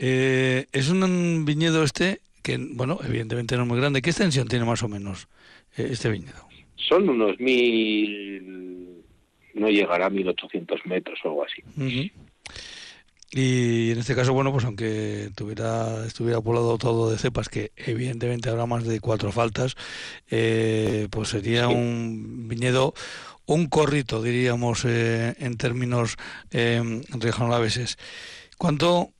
[0.00, 4.00] Eh, es un viñedo este que, bueno, evidentemente no es muy grande.
[4.00, 5.26] ¿Qué extensión tiene más o menos
[5.76, 6.47] eh, este viñedo?
[6.78, 9.02] Son unos mil...
[9.54, 11.62] no llegará a mil ochocientos metros o algo así.
[13.30, 18.48] Y en este caso, bueno, pues aunque tuviera, estuviera poblado todo de cepas, que evidentemente
[18.48, 19.76] habrá más de cuatro faltas,
[20.30, 22.94] eh, pues sería un viñedo,
[23.44, 26.16] un corrito, diríamos, eh, en términos
[26.52, 27.98] eh, regionalaveses.
[28.56, 29.10] ¿Cuánto,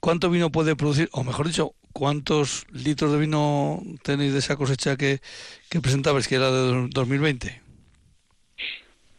[0.00, 4.96] ¿Cuánto vino puede producir, o mejor dicho, cuántos litros de vino tenéis de esa cosecha
[4.96, 5.18] que,
[5.68, 7.60] que presentabais, que era de 2020?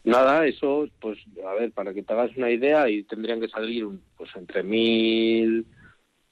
[0.06, 3.86] Nada, eso, pues, a ver, para que te hagas una idea, y tendrían que salir
[4.16, 5.66] pues entre 1.300,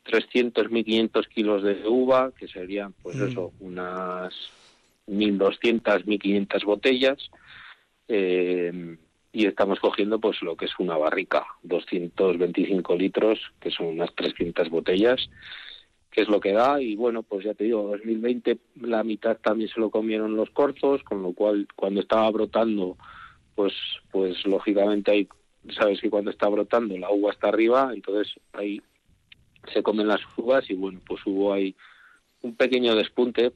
[0.06, 3.28] 1.500 kilos de uva, que serían, pues mm.
[3.28, 4.34] eso, unas
[5.08, 7.18] 1.200, 1.500 botellas,
[8.08, 8.96] eh,
[9.34, 14.70] y estamos cogiendo, pues, lo que es una barrica, 225 litros, que son unas 300
[14.70, 15.30] botellas,
[16.18, 19.70] que es lo que da, y bueno, pues ya te digo, 2020 la mitad también
[19.70, 22.98] se lo comieron los corzos, con lo cual, cuando estaba brotando
[23.54, 23.76] pues,
[24.12, 25.28] pues lógicamente hay,
[25.78, 28.82] sabes que cuando está brotando la uva está arriba, entonces ahí
[29.72, 31.76] se comen las uvas y bueno, pues hubo ahí
[32.42, 33.52] un pequeño despunte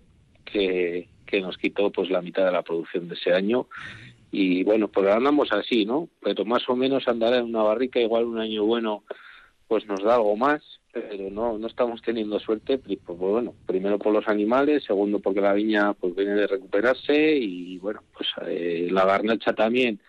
[0.46, 3.70] que, que nos quitó pues la mitad de la producción de ese año
[4.32, 6.10] y bueno, pues andamos así, ¿no?
[6.22, 9.04] Pero más o menos andar en una barrica, igual un año bueno
[9.68, 10.62] pues nos da algo más,
[10.92, 15.54] pero no no estamos teniendo suerte, pues, bueno, primero por los animales, segundo porque la
[15.54, 20.00] viña pues viene de recuperarse y bueno, pues eh, la garnacha también,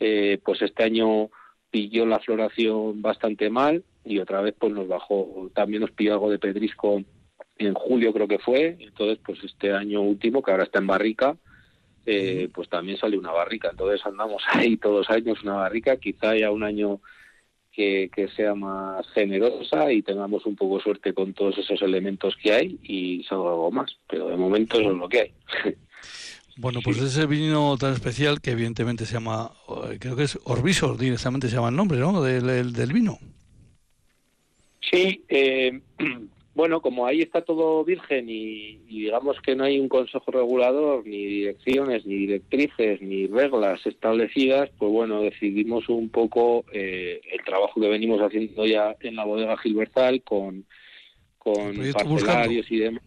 [0.00, 1.30] eh, pues este año
[1.70, 6.30] pilló la floración bastante mal y otra vez pues nos bajó, también nos pilló algo
[6.30, 7.02] de pedrisco
[7.58, 11.36] en julio creo que fue, entonces pues este año último que ahora está en barrica,
[12.06, 16.50] eh, pues también salió una barrica, entonces andamos ahí todos años una barrica, quizá ya
[16.50, 17.00] un año
[17.74, 22.78] que, sea más generosa y tengamos un poco suerte con todos esos elementos que hay
[22.82, 23.96] y salga algo más.
[24.08, 25.32] Pero de momento eso es lo que hay.
[26.56, 29.50] Bueno, pues ese vino tan especial que evidentemente se llama,
[29.90, 32.22] eh, creo que es Orbiso, directamente se llama el nombre, ¿no?
[32.22, 33.18] Del, del vino.
[34.80, 35.80] Sí, eh,
[36.54, 41.24] Bueno, como ahí está todo virgen y, digamos que no hay un consejo regulador, ni
[41.26, 47.88] direcciones, ni directrices, ni reglas establecidas, pues bueno, decidimos un poco eh, el trabajo que
[47.88, 50.64] venimos haciendo ya en la bodega Gilbertal con,
[51.38, 53.02] con parcelarios y demás.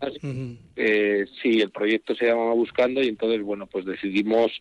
[0.76, 4.52] eh, sí, el proyecto se llama Buscando y entonces, bueno, pues decidimos,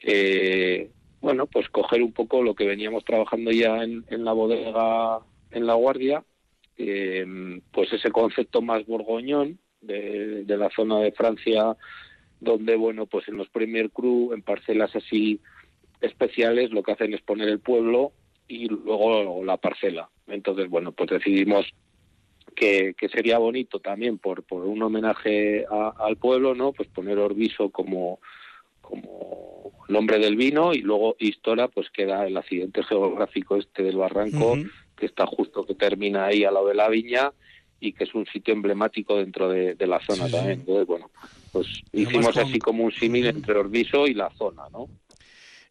[0.00, 0.88] eh,
[1.20, 5.18] bueno, pues coger un poco lo que veníamos trabajando ya en, en la bodega
[5.50, 6.24] en La Guardia
[6.76, 11.76] eh, pues ese concepto más borgoñón de, la zona de Francia,
[12.40, 15.40] donde, bueno, pues en los Premier Cru, en parcelas así
[16.00, 18.12] especiales lo que hacen es poner el pueblo
[18.48, 20.10] y luego la parcela.
[20.26, 21.66] Entonces, bueno, pues decidimos
[22.54, 26.72] que, sería bonito también por, por un homenaje al pueblo, ¿no?
[26.72, 28.20] Pues poner Orbiso como,
[28.80, 34.56] como nombre del vino y luego Histora pues queda el accidente geográfico este del barranco
[34.96, 37.32] que está justo que termina ahí a lado de la viña
[37.80, 40.60] y que es un sitio emblemático dentro de, la zona también.
[40.60, 41.10] Entonces, bueno,
[41.52, 44.88] pues hicimos así como un símil entre Orbiso y la zona, ¿no?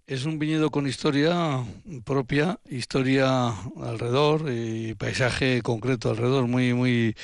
[0.06, 1.64] Es un viñedo con historia
[2.04, 7.16] propia, historia alrededor y paisaje concreto alrededor, muy, muy,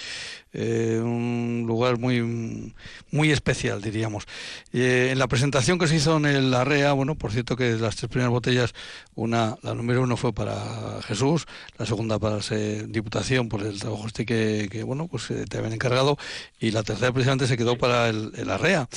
[0.54, 2.74] eh, un lugar muy,
[3.12, 4.24] muy especial, diríamos.
[4.72, 7.98] Eh, en la presentación que se hizo en el Arrea, bueno, por cierto que las
[7.98, 8.74] tres primeras botellas,
[9.14, 14.08] una, la número uno fue para Jesús, la segunda para la Diputación por el trabajo
[14.08, 16.18] este que, bueno, pues eh, te habían encargado,
[16.62, 18.88] y la tercera precisamente se quedó para el, el Arrea.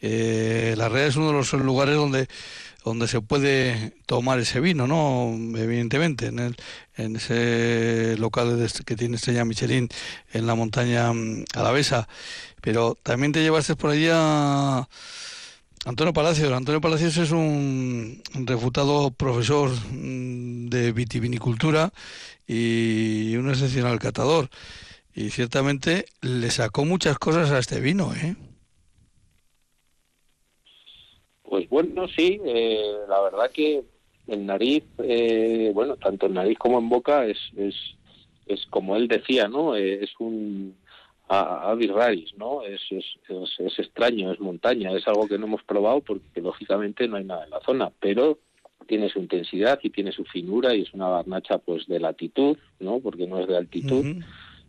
[0.00, 2.28] el Arrea es uno de los lugares donde
[2.84, 5.34] donde se puede tomar ese vino, ¿no?
[5.58, 6.56] Evidentemente, en, el,
[6.96, 9.88] en ese local que tiene Estrella Michelin
[10.32, 12.08] en la montaña mm, alavesa.
[12.60, 14.88] Pero también te llevaste por allá
[15.84, 16.52] Antonio Palacios.
[16.52, 21.92] Antonio Palacios es un refutado profesor mm, de vitivinicultura
[22.46, 24.50] y un excepcional catador.
[25.14, 28.36] Y ciertamente le sacó muchas cosas a este vino, ¿eh?
[31.50, 33.82] Pues bueno, sí, eh, la verdad que
[34.28, 37.74] el nariz, eh, bueno, tanto en nariz como en boca es, es,
[38.46, 39.74] es como él decía, ¿no?
[39.74, 40.76] Eh, es un
[41.26, 42.62] avis raris, ¿no?
[42.62, 43.04] Es, es,
[43.58, 47.42] es, extraño, es montaña, es algo que no hemos probado porque lógicamente no hay nada
[47.42, 48.38] en la zona, pero
[48.86, 53.00] tiene su intensidad y tiene su finura y es una barnacha pues de latitud, ¿no?
[53.00, 54.22] Porque no es de altitud,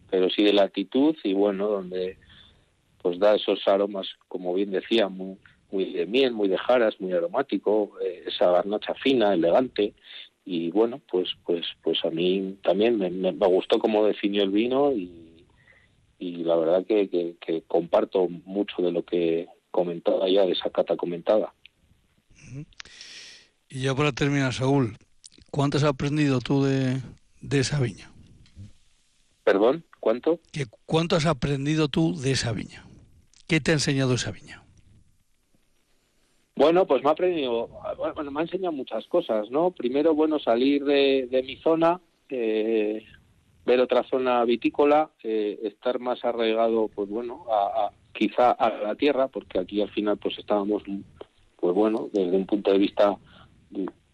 [0.10, 2.17] pero sí de latitud y bueno, donde
[3.04, 5.38] pues da esos aromas, como bien decía, muy,
[5.71, 9.93] muy de miel, muy de jaras, muy aromático, eh, esa garnacha fina, elegante
[10.45, 15.17] y bueno, pues pues pues a mí también me, gustó cómo definió el vino y,
[16.19, 21.53] la verdad que, comparto mucho de lo que comentaba ya, de esa cata comentada.
[23.69, 24.97] Y ya para terminar, Saúl,
[25.49, 27.01] ¿cuánto has aprendido tú de,
[27.41, 28.12] de esa viña?
[29.43, 29.84] ¿Perdón?
[29.99, 30.39] ¿Cuánto?
[30.86, 32.86] ¿Cuánto has aprendido tú de esa viña?
[33.47, 34.61] ¿Qué te ha enseñado esa viña?
[36.56, 39.72] Bueno, pues me ha aprendido, bueno, me ha enseñado muchas cosas, ¿no?
[39.72, 43.04] Primero, bueno, salir de, mi zona, eh,
[43.66, 49.28] ver otra zona vitícola, eh, estar más arraigado, pues bueno, a, quizá a la tierra,
[49.30, 50.84] porque aquí al final pues estábamos,
[51.56, 53.18] pues bueno, desde un punto de vista,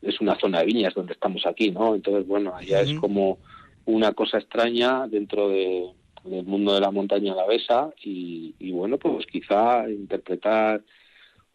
[0.01, 1.95] es una zona de viñas donde estamos aquí, ¿no?
[1.95, 3.39] Entonces, bueno, allá es como
[3.85, 5.89] una cosa extraña dentro de,
[6.23, 10.83] del mundo de la montaña alavesa y, y bueno, pues quizá interpretar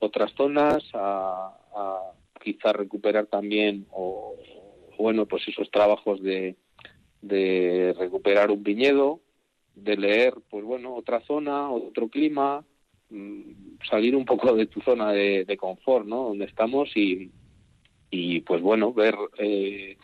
[0.02, 1.52] otras zonas, a,
[2.42, 4.34] quizá recuperar también, o
[4.98, 6.56] bueno, pues esos trabajos de,
[7.20, 9.20] de recuperar un viñedo,
[9.74, 12.64] de leer, pues bueno, otra zona, otro clima,
[13.10, 16.28] mm, salir un poco de tu zona de, confort, ¿no?
[16.28, 17.30] Donde estamos y,
[18.10, 19.96] y pues bueno, ver eh,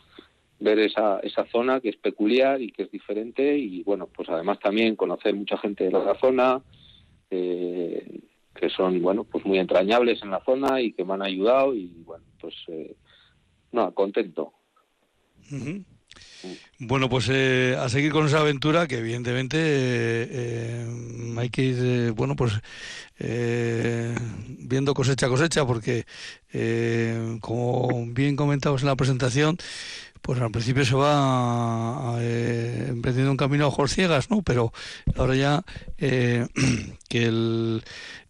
[0.61, 4.59] ver esa, esa zona que es peculiar y que es diferente y bueno, pues además
[4.59, 6.61] también conocer mucha gente de la zona,
[7.31, 8.21] eh,
[8.59, 12.03] que son bueno pues muy entrañables en la zona y que me han ayudado y
[12.05, 12.97] bueno pues eh,
[13.73, 14.53] no contento.
[16.79, 20.87] Bueno, pues eh, a seguir con esa aventura que evidentemente eh,
[21.37, 22.53] hay que ir, bueno, pues
[23.19, 26.05] viendo cosecha a cosecha porque,
[27.41, 29.57] como bien comentamos en la presentación,
[30.23, 34.43] pues al principio se va emprendiendo un camino a ojos ciegas, ¿no?
[34.43, 34.73] Pero
[35.17, 35.65] ahora ya
[35.99, 37.83] que el,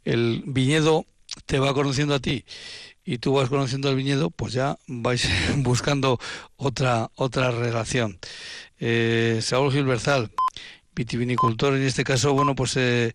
[0.09, 1.05] el viñedo
[1.45, 2.45] te va conociendo a ti
[3.05, 6.19] y tú vas conociendo al viñedo, pues ya vais buscando
[6.57, 8.19] otra otra relación.
[8.81, 10.31] Eh, Saúl Gilberzal,
[10.99, 13.15] vitivinicultor en este caso, bueno, pues eh,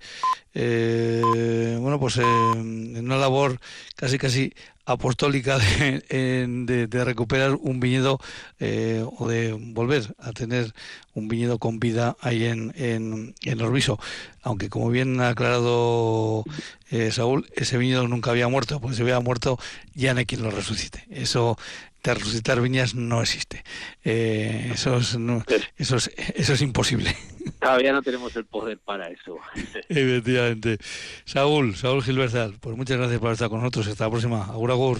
[0.53, 3.59] eh, bueno, pues en una labor
[3.97, 4.53] casi casi
[4.85, 8.19] apostólica de, recuperar un viñedo
[8.59, 10.73] eh, o de volver a tener
[11.13, 13.99] un viñedo con vida ahí en, en, en Orbiso.
[14.41, 16.43] Aunque como bien ha aclarado
[16.89, 19.57] eh, Saúl, ese viñedo nunca había muerto, pues si hubiera muerto
[19.93, 21.05] ya no hay quien lo resucite.
[21.09, 21.57] Eso
[22.03, 23.63] de resucitar viñas no existe.
[24.03, 25.17] Eh, eso, es,
[25.77, 27.15] eso, es, eso es imposible.
[27.59, 29.37] Todavía no tenemos el poder para eso.
[29.89, 30.77] Efectivamente.
[31.25, 33.87] Saúl, Saúl Gilbertal, pues muchas gracias por estar con nosotros.
[33.87, 34.43] Hasta la próxima.
[34.45, 34.97] Agur, agur.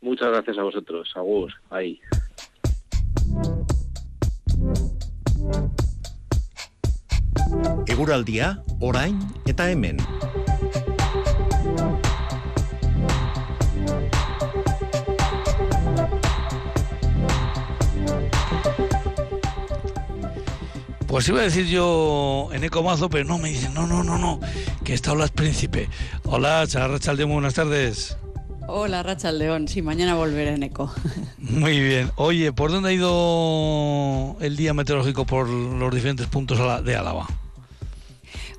[0.00, 1.12] Muchas gracias a vosotros.
[1.14, 2.00] Agur, ahí.
[7.86, 9.98] Eguraldia, orain eta hemen.
[21.12, 24.40] Pues iba a decir yo en Ecomazo, pero no, me dicen, no, no, no, no,
[24.82, 25.90] que está Olas Príncipe.
[26.24, 28.16] Hola, Charrachaldeón, buenas tardes.
[28.66, 29.68] Hola, Rachel León.
[29.68, 30.90] Sí, mañana volveré en ECO.
[31.36, 32.10] Muy bien.
[32.16, 37.26] Oye, ¿por dónde ha ido el día meteorológico por los diferentes puntos de Álava?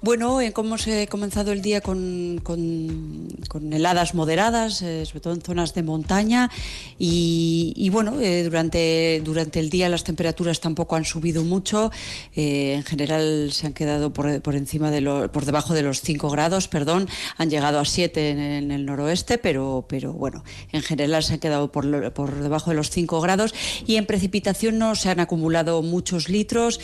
[0.04, 5.42] Bueno, eh, hemos eh, comenzado el día con, con, heladas moderadas, eh, sobre todo en
[5.42, 6.52] zonas de montaña.
[7.00, 11.90] Y, bueno, eh, durante, durante el día las temperaturas tampoco han subido mucho.
[12.36, 16.30] en general se han quedado por, por encima de lo, por debajo de los 5
[16.32, 17.08] grados, perdón.
[17.38, 21.72] Han llegado a 7 en, el noroeste, pero, pero bueno, en general se han quedado
[21.72, 23.56] por, por debajo de los 5 grados.
[23.88, 26.82] Y en precipitación no se han acumulado muchos litros,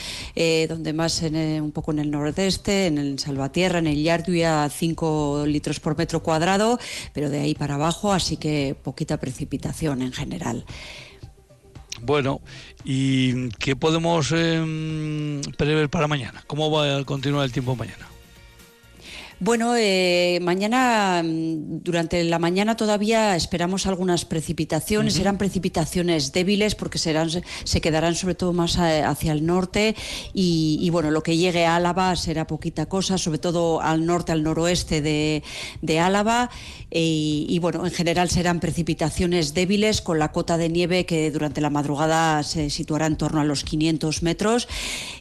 [0.70, 4.34] donde más en, un poco en el nordeste, en el en Salvatierra, en el Yardu,
[4.46, 6.80] a 5 litros por metro cuadrado,
[7.14, 10.66] pero de ahí para abajo, así que poquita precipitación en general.
[12.02, 12.42] Bueno,
[12.84, 16.44] ¿y qué podemos em, prever para mañana?
[16.48, 18.09] ¿Cómo va a continuar el tiempo mañana?
[19.42, 25.14] Bueno, eh, mañana, mm, durante la mañana todavía esperamos algunas precipitaciones.
[25.14, 29.96] Serán precipitaciones débiles porque serán, se quedarán sobre todo más eh, hacia el norte
[30.34, 34.44] y, bueno, lo que llegue a Álava será poquita cosa, sobre todo al norte, al
[34.44, 36.50] noroeste de, Álava
[36.92, 41.70] y, bueno, en general serán precipitaciones débiles con la cota de nieve que durante la
[41.70, 44.68] madrugada se situará en torno a los 500 metros.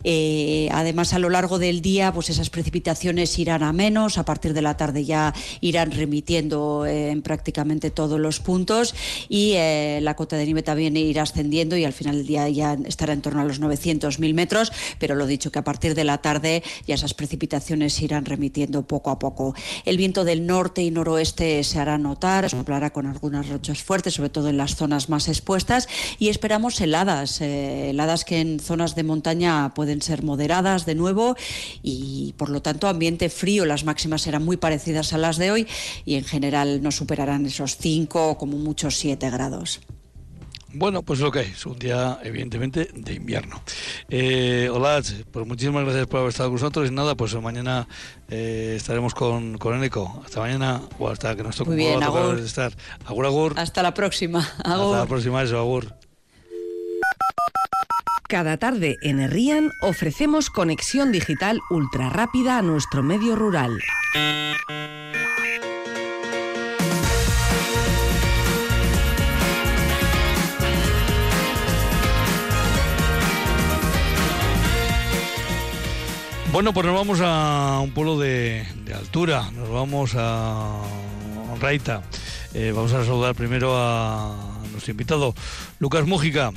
[0.02, 4.54] Eh, además, a lo largo del día, pues esas precipitaciones irán a menos a partir
[4.54, 8.94] de la tarde ya irán remitiendo eh, en prácticamente todos los puntos
[9.28, 12.78] y eh, la cota de nieve también irá ascendiendo y al final del día ya
[12.86, 16.18] estará en torno a los 900.000 metros, pero lo dicho que a partir de la
[16.18, 19.54] tarde ya esas precipitaciones irán remitiendo poco a poco.
[19.84, 24.30] El viento del norte y noroeste se hará notar, soplará con algunas rochas fuertes, sobre
[24.30, 29.02] todo en las zonas más expuestas y esperamos heladas, eh, heladas que en zonas de
[29.02, 31.36] montaña pueden ser moderadas de nuevo
[31.82, 35.66] y por lo tanto ambiente frío, las máximas serán muy parecidas a las de hoy
[36.04, 39.80] y en general no superarán esos 5 o como muchos 7 grados.
[40.72, 43.60] Bueno, pues lo que es, un día evidentemente de invierno.
[44.08, 47.88] Eh, hola, pues muchísimas gracias por haber estado con nosotros y nada, pues mañana
[48.30, 50.22] eh, estaremos con, con Eneco.
[50.24, 52.38] Hasta mañana o hasta que nos toque Muy bien, agur.
[52.38, 52.72] estar.
[53.04, 53.54] Agur, agur.
[53.56, 54.48] Hasta la próxima.
[54.62, 54.94] Agur.
[54.94, 55.92] Hasta la próxima, eso, agur.
[58.28, 63.80] Cada tarde en Herrian ofrecemos conexión digital ultra rápida a nuestro medio rural.
[76.52, 80.82] Bueno, pues nos vamos a un pueblo de, altura, nos vamos a
[81.58, 82.02] Raita.
[82.52, 84.36] Eh, vamos a saludar primero a
[84.70, 85.34] nuestro invitado,
[85.78, 86.52] Lucas Mújica.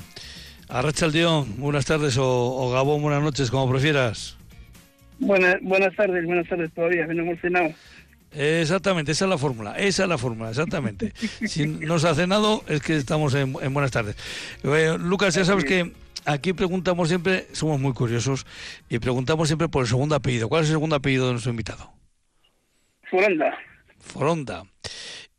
[0.71, 4.37] Arrachaldeón, buenas tardes o, Gabón, buenas noches, como prefieras.
[5.19, 7.73] Buenas, buenas tardes, buenas tardes todavía, no hemos cenado.
[8.31, 11.11] Exactamente, esa es la fórmula, esa es la fórmula, exactamente.
[11.45, 14.15] si no se ha cenado es que estamos en, buenas tardes.
[14.63, 15.91] Eh, Lucas, ya sabes que
[16.23, 18.45] aquí preguntamos siempre, somos muy curiosos,
[18.89, 20.47] y preguntamos siempre por el segundo apellido.
[20.47, 21.91] ¿Cuál es el segundo apellido de nuestro invitado?
[23.09, 23.57] Foronda.
[23.99, 24.63] Foronda.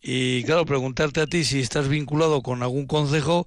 [0.03, 3.47] Y claro, preguntarte a ti si estás vinculado con algún consejo,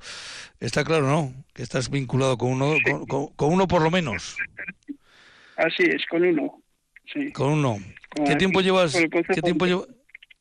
[0.62, 1.34] está claro, ¿no?
[1.54, 2.76] Que estás vinculado con uno,
[3.08, 4.38] con, uno por lo menos.
[5.58, 6.62] Así es, con uno.
[7.14, 7.34] Sí.
[7.34, 7.78] Con uno.
[8.26, 8.96] ¿Qué tiempo llevas?
[9.34, 9.88] ¿Qué tiempo llevas?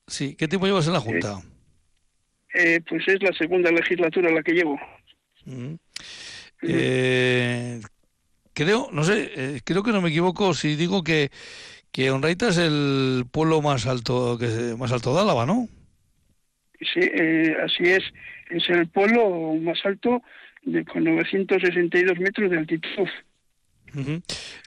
[0.06, 1.40] Sí, ¿qué tiempo llevas en la Junta?
[2.54, 4.78] Eh, pues es la segunda legislatura la que llevo.
[5.46, 5.74] Mm.
[6.62, 7.80] Eh,
[8.52, 11.30] creo, no sé, eh, creo que no me equivoco si digo que
[11.90, 15.68] que Onraita es el pueblo más alto que más alto de Álava, ¿no?
[16.92, 18.02] Sí, eh, así es.
[18.50, 20.22] Es el pueblo más alto
[20.62, 23.08] de, con 962 metros de altitud.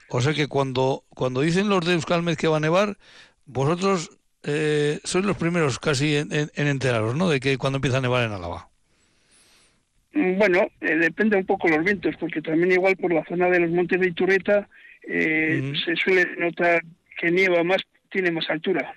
[0.08, 2.96] O sea que cuando, cuando dicen los de Euskalmez que va a nevar,
[3.44, 7.28] vosotros eh, sois los primeros casi en, enteraros, ¿no?
[7.28, 8.68] De que cuando empieza a nevar en Álava.
[10.12, 13.60] Mm, bueno, eh, depende un poco los vientos, porque también igual por la zona de
[13.60, 14.68] los montes de Iturreta
[15.02, 16.82] eh, se suele notar
[17.18, 18.94] que nieva más, tiene más altura.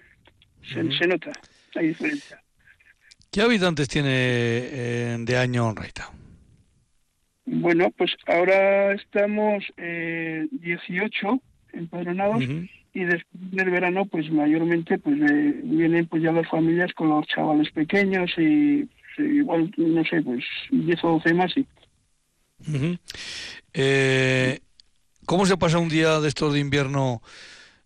[0.61, 1.32] Se, se nota
[1.74, 2.41] la diferencia.
[3.32, 6.11] ¿Qué habitantes tiene eh, de año Honraita?
[7.45, 12.43] Bueno, pues ahora estamos eh, 18 empadronados
[12.93, 17.25] y después del verano, pues mayormente pues eh, vienen pues ya las familias con los
[17.27, 18.84] chavales pequeños y
[19.15, 21.65] pues, igual, no sé, pues 10 o 12 más, sí.
[23.73, 24.59] eh,
[25.25, 27.21] ¿Cómo se pasa un día de estos de invierno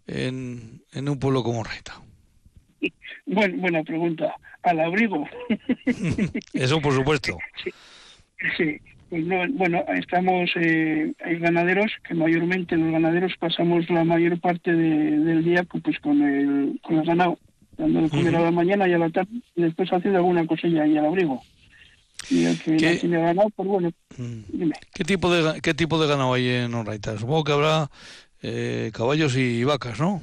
[0.08, 2.02] en, en un pueblo como Honraita?
[3.26, 5.28] Bueno, buena pregunta al abrigo.
[6.54, 7.38] Eso por supuesto.
[8.58, 8.80] Sí,
[9.10, 14.72] Pues no, bueno, estamos, eh, hay ganaderos que mayormente los ganaderos pasamos la mayor parte
[14.74, 17.38] del día pues con el, con el ganado,
[17.78, 20.84] dando de comer a la mañana y a la tarde, y después haciendo alguna cosilla
[20.84, 21.42] ahí al abrigo.
[22.30, 22.96] Y el que ¿Qué?
[22.96, 24.44] tiene ganado, pues bueno, Mm.
[24.48, 24.76] dime.
[24.94, 27.18] ¿Qué tipo de qué tipo de ganado hay en Onraita?
[27.18, 27.90] Supongo que habrá
[28.42, 30.22] eh, caballos y vacas, ¿no?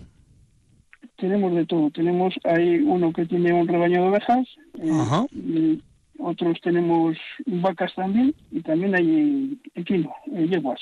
[1.22, 1.88] Tenemos de todo.
[1.92, 4.44] Tenemos, hay uno que tiene un rebaño de ovejas,
[4.82, 5.24] eh, Ajá.
[5.30, 5.80] y
[6.18, 7.16] otros tenemos
[7.46, 10.80] vacas también, y también hay equino, eh, yeguas.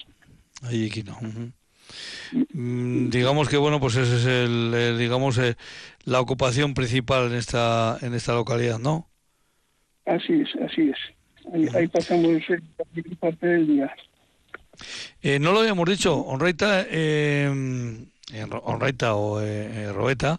[0.62, 1.12] Ahí aquí no.
[1.12, 1.52] ujú.
[2.54, 5.56] Mm, digamos que bueno, pues ese es el, eh, digamos eh,
[6.04, 9.08] la ocupación principal en esta en esta localidad, ¿no?
[10.06, 10.98] Así es, así es.
[11.52, 12.60] Ahí, ahí pasamos eh,
[13.20, 13.94] parte del día.
[15.20, 20.38] Eh, no lo habíamos dicho, Onraita, eh, en Onraita o eh, eh, Roeta,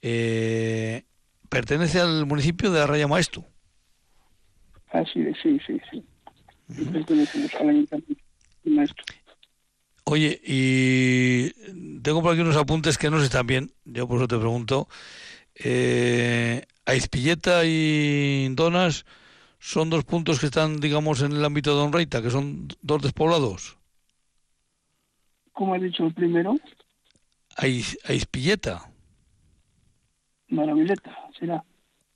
[0.00, 1.04] eh,
[1.48, 3.44] pertenece al municipio de Arraya Maestu.
[4.90, 6.04] Así es, sí, sí, sí.
[6.68, 8.22] Y pertenecemos al ayuntamiento.
[8.64, 9.04] Maestro.
[10.04, 11.50] Oye, y
[12.00, 14.88] tengo por aquí unos apuntes que no se están bien, yo por eso te pregunto.
[15.54, 19.04] Eh, Aizpilleta y Donas
[19.58, 23.78] son dos puntos que están, digamos, en el ámbito de Onraita, que son dos despoblados.
[25.52, 26.56] Como ha dicho el primero,
[27.56, 28.88] Aiz, Aizpilleta.
[30.48, 31.64] Maravilleta, será.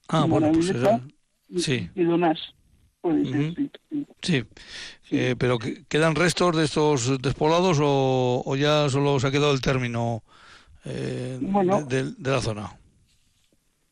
[0.09, 1.01] Ah, bueno, pues será-
[1.49, 1.91] y- sí.
[1.95, 2.39] Y Donás.
[3.01, 3.55] Puede ser, Ujú.
[3.55, 4.07] sí, sí.
[4.23, 4.45] Sí,
[5.13, 9.53] Eh, pero que- ¿quedan restos de estos despoblados o, o ya solo se ha quedado
[9.53, 10.23] el término
[10.85, 11.83] eh, Bueno.
[11.85, 12.77] de, de- de la zona?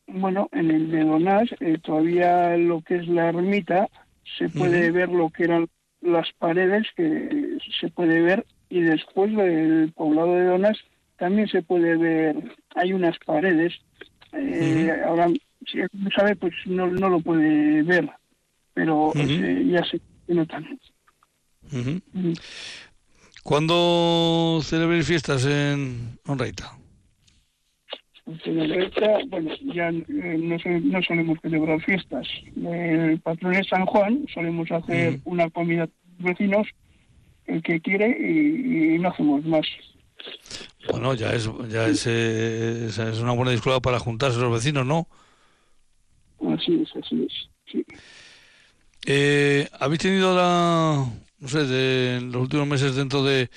[0.09, 3.89] Bueno, en el de Donás eh, todavía lo que es la ermita
[4.39, 5.69] se puede ver lo que eran
[6.01, 10.77] las paredes que se puede ver y después del poblado de Donás
[11.17, 12.37] también se puede ver
[12.75, 13.75] hay unas paredes
[14.33, 15.29] eh, ahora
[15.67, 18.09] si no sabe pues no, no lo puede ver
[18.73, 20.79] pero eh, ya se notan
[21.73, 22.01] Ujú.
[22.15, 22.35] Ujú.
[23.43, 26.73] ¿Cuándo celebréis fiestas en Onraita?
[28.27, 32.27] En Retra, bueno, ya eh, no, no solemos celebrar fiestas.
[32.57, 35.87] El patrón es San Juan, solemos hacer una comida
[36.19, 36.67] los vecinos,
[37.45, 39.67] el que quiere, y, y no hacemos más.
[40.91, 44.87] Bueno, ya es ya es, eh, esa es una buena disculpa para juntarse los vecinos,
[44.87, 45.09] ¿no?
[46.53, 47.51] Así es, así es.
[47.71, 47.85] Sí.
[49.07, 51.07] Eh, ¿Habéis tenido la,
[51.39, 53.51] no sé, de en los últimos meses dentro de,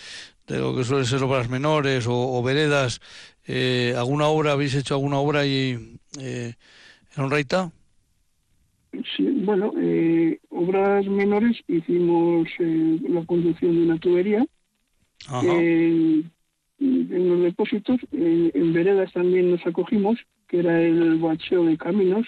[0.47, 3.01] de lo que suelen ser obras menores o, o veredas,
[3.45, 6.53] eh, alguna obra, habéis hecho alguna obra ahí eh,
[7.15, 7.71] en Onraita?
[9.15, 14.45] Sí, bueno, eh, obras menores, hicimos eh, la construcción de una tubería.
[15.27, 15.41] Ajá.
[15.45, 16.23] Eh,
[16.79, 22.25] en los depósitos, en veredas también nos acogimos, que era el bacheo de caminos,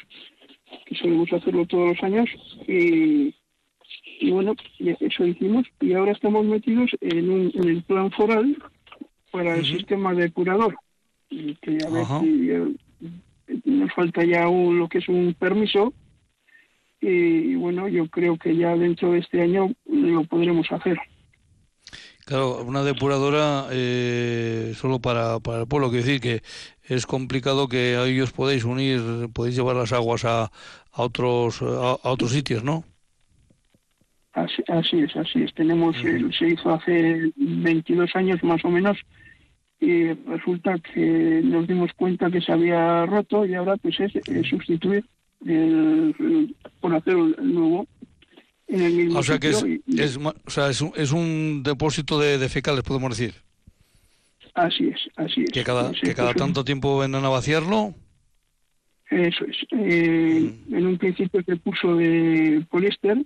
[0.86, 2.30] que solemos hacerlo todos los años.
[2.68, 3.34] Y,
[4.20, 5.66] y bueno, eso hicimos.
[5.80, 8.58] Y ahora estamos metidos en, un, en el plan foral
[9.32, 9.78] para el Ujú.
[9.78, 10.76] sistema depurador.
[11.30, 12.76] Y que a ver si eh,
[13.66, 15.94] nos falta ya un- lo que es un permiso.
[17.02, 20.98] Y bueno, yo creo que ya dentro de este año lo podremos hacer.
[22.30, 26.44] Claro, una depuradora eh, solo para, para el pueblo, quiero decir que
[26.84, 29.02] es complicado que ahí os podéis unir,
[29.34, 32.86] podéis llevar las aguas a, a otros a, a otros sitios, ¿no?
[34.34, 35.54] Así, así es, así es.
[35.54, 35.96] Tenemos,
[36.38, 38.98] se hizo hace 22 años más o menos
[39.80, 44.14] y resulta que nos dimos cuenta que se había roto y ahora pues es,
[44.50, 45.06] sustituir
[45.46, 47.88] el, el- por hacer el nuevo
[48.70, 51.62] en el mismo O sea que es, y- es, o sea, es, un, es un
[51.64, 53.34] depósito de, de fecales, podemos decir,
[54.54, 55.52] así es, así es.
[55.52, 57.94] que cada, que cada tanto tiempo vengan a vaciarlo.
[59.10, 59.58] Eso es.
[59.72, 63.18] Eh, En un principio se puso de poliéster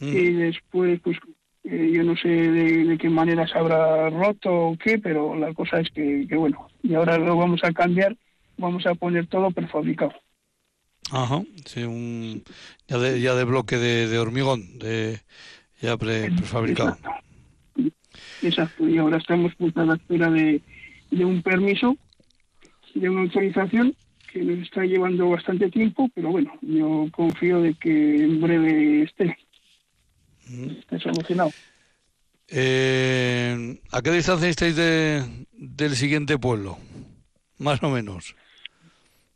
[0.00, 0.08] Mm.
[0.16, 1.16] y después pues
[1.62, 5.54] eh, yo no sé de, de qué manera se habrá roto o qué, pero la
[5.54, 8.16] cosa es que, que bueno, y ahora lo vamos a cambiar,
[8.58, 10.12] vamos a poner todo prefabricado.
[11.10, 12.42] Ajá, sí, un,
[12.88, 15.20] ya, de, ya de bloque de, de hormigón, de,
[15.80, 16.90] ya pre- prefabricado.
[16.90, 17.10] Exacto.
[18.40, 20.60] Exacto, y ahora estamos pues, a la espera de,
[21.10, 21.96] de un permiso,
[22.94, 23.94] de una autorización
[24.32, 29.36] que nos está llevando bastante tiempo, pero bueno, yo confío de que en breve esté,
[30.48, 30.70] Mm.
[30.70, 31.52] esté solucionado.
[32.48, 35.22] Eh, ¿A qué distancia estáis de,
[35.52, 36.78] del siguiente pueblo?
[37.58, 38.34] Más o menos.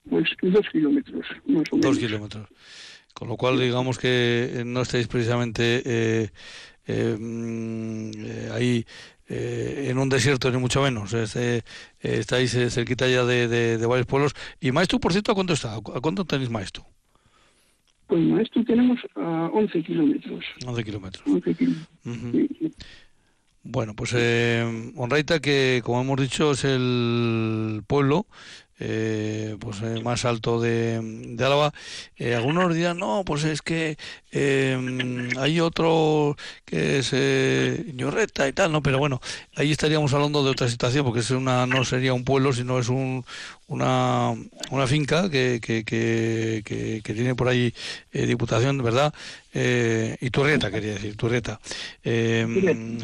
[0.09, 1.91] Pues dos kilómetros, más o menos.
[1.91, 2.49] Dos kilómetros.
[3.15, 6.31] Con lo cual, digamos que eh, no estáis precisamente eh,
[6.87, 8.87] eh, mm, eh, ahí
[9.29, 11.15] eh, en un desierto, ni mucho menos.
[12.01, 14.35] Estáis cerquita ya de, de- de varios pueblos.
[14.61, 15.75] ¿Y Maestu, por cierto, a cuánto está?
[15.77, 16.83] ¿A cuánto tenéis Maestu?
[18.07, 20.45] Pues no, esto tenemos a 11 kilómetros.
[20.65, 21.25] 11 kilómetros.
[21.27, 21.89] 11 kilómetros.
[22.05, 22.31] Ujú.
[22.33, 22.73] sí, sí.
[23.69, 28.29] Bueno, pues eh, Onraita, que como hemos dicho es el pueblo
[28.79, 31.72] eh, pues eh, más alto de, de Álava.
[32.16, 33.97] Eh, algunos dirán, no, pues es que
[34.33, 38.83] eh, hay otro que es eh, Ñorreta y tal, ¿no?
[38.83, 39.20] Pero bueno,
[39.55, 42.89] ahí estaríamos hablando de otra situación, porque es una no sería un pueblo, sino es
[42.89, 43.24] un,
[43.66, 44.35] una,
[44.70, 47.74] una finca que, que, que, que, que tiene por ahí
[48.12, 49.12] eh, Diputación, ¿verdad?
[49.55, 51.11] Eh, y Turrieta, quería decir.
[51.11, 51.61] Eh, Turrieta,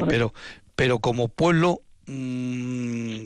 [0.06, 0.34] pero,
[0.76, 2.61] pero como pueblo mm,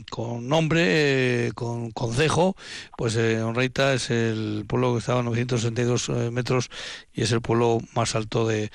[0.09, 2.55] con nombre, eh, con concejo,
[2.97, 6.69] pues eh, Onreita es el pueblo que estaba a 962 eh, metros
[7.13, 8.71] y es el pueblo más alto de,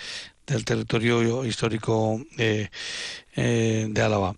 [0.47, 2.69] del territorio histórico eh,
[3.35, 4.35] eh, de Álava.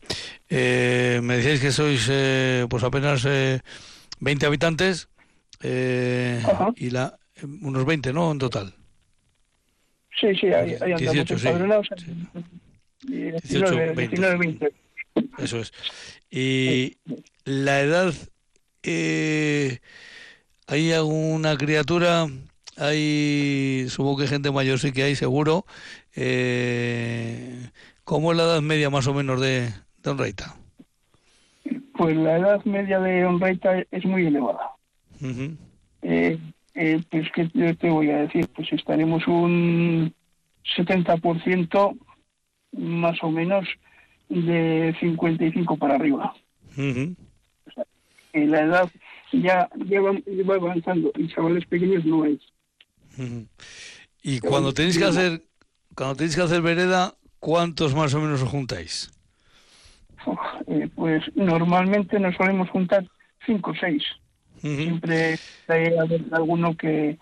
[0.49, 3.61] Eh, me decíais que sois eh, pues apenas eh,
[4.21, 5.09] 20 habitantes
[5.63, 6.43] eh,
[6.77, 8.31] y la unos 20, ¿no?
[8.31, 8.75] En total.
[10.21, 11.47] Sí, sí, ahí andamos 18, sí.
[11.47, 11.89] empadronados.
[11.97, 12.13] Sí.
[13.09, 14.17] Y 18, 19, 20.
[14.17, 14.73] 19, 20.
[15.39, 15.73] Eso es.
[16.37, 16.97] Y
[17.45, 18.13] la edad,
[18.83, 19.79] eh,
[20.67, 22.27] ¿hay alguna criatura?
[22.77, 25.65] Hay, supongo que gente mayor sí que hay, seguro.
[26.17, 27.71] Eh,
[28.03, 29.69] ¿Cómo es la edad media más o menos de,
[30.03, 30.57] de Onreita?
[31.97, 34.73] Pues la edad media de Onreita es muy elevada.
[36.03, 36.37] Eh,
[36.75, 40.13] eh, pues que te, te voy a decir, pues estaremos un
[40.77, 41.97] 70%
[42.73, 43.69] más o menos
[44.29, 46.35] de 55 para arriba.
[46.77, 47.15] Eh,
[48.47, 48.91] la edad
[49.33, 52.19] ya, ya va, va avanzando y chavales pequeños no.
[52.19, 53.47] Ujú.
[54.23, 55.43] Y cuando tenéis que hacer,
[55.95, 59.11] cuando tenéis que hacer vereda, ¿cuántos más o menos os juntáis?
[60.67, 63.07] Eh, pues normalmente nos solemos juntar
[63.47, 64.03] 5 o 6.
[64.63, 65.85] Ujú, Siempre hay
[66.33, 67.19] alguno que,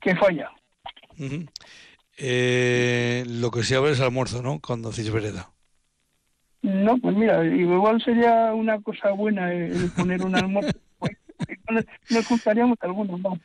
[0.00, 0.50] que falla.
[2.16, 4.60] Eh, lo que sí habrá es almuerzo, ¿no?
[4.60, 5.50] Cuando hacéis vereda.
[6.62, 10.78] No, pues mira, igual sería una cosa buena el poner un almuerzo.
[12.08, 13.38] Nos- juntaríamos algunos más.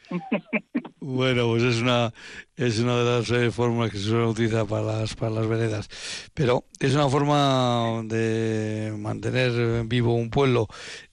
[0.99, 2.11] Bueno, pues es una
[2.55, 5.89] es una de las eh, fórmulas que se suele utilizar para las para las veredas,
[6.33, 10.67] pero es una forma de mantener vivo un pueblo.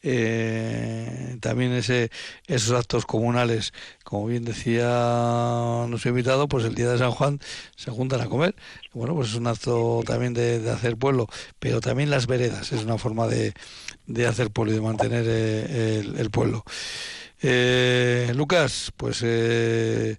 [0.04, 2.10] Eh, también ese
[2.46, 3.72] esos actos comunales,
[4.04, 7.40] como bien decía nuestro invitado, pues el día de San Juan
[7.76, 8.54] se juntan a comer.
[8.92, 11.26] Bueno, pues es un acto también de, hacer pueblo,
[11.58, 13.54] pero también las veredas es una forma de,
[14.06, 16.64] de hacer pueblo y de mantener eh, el, pueblo.
[17.42, 20.16] Eh, Lucas, pues eh,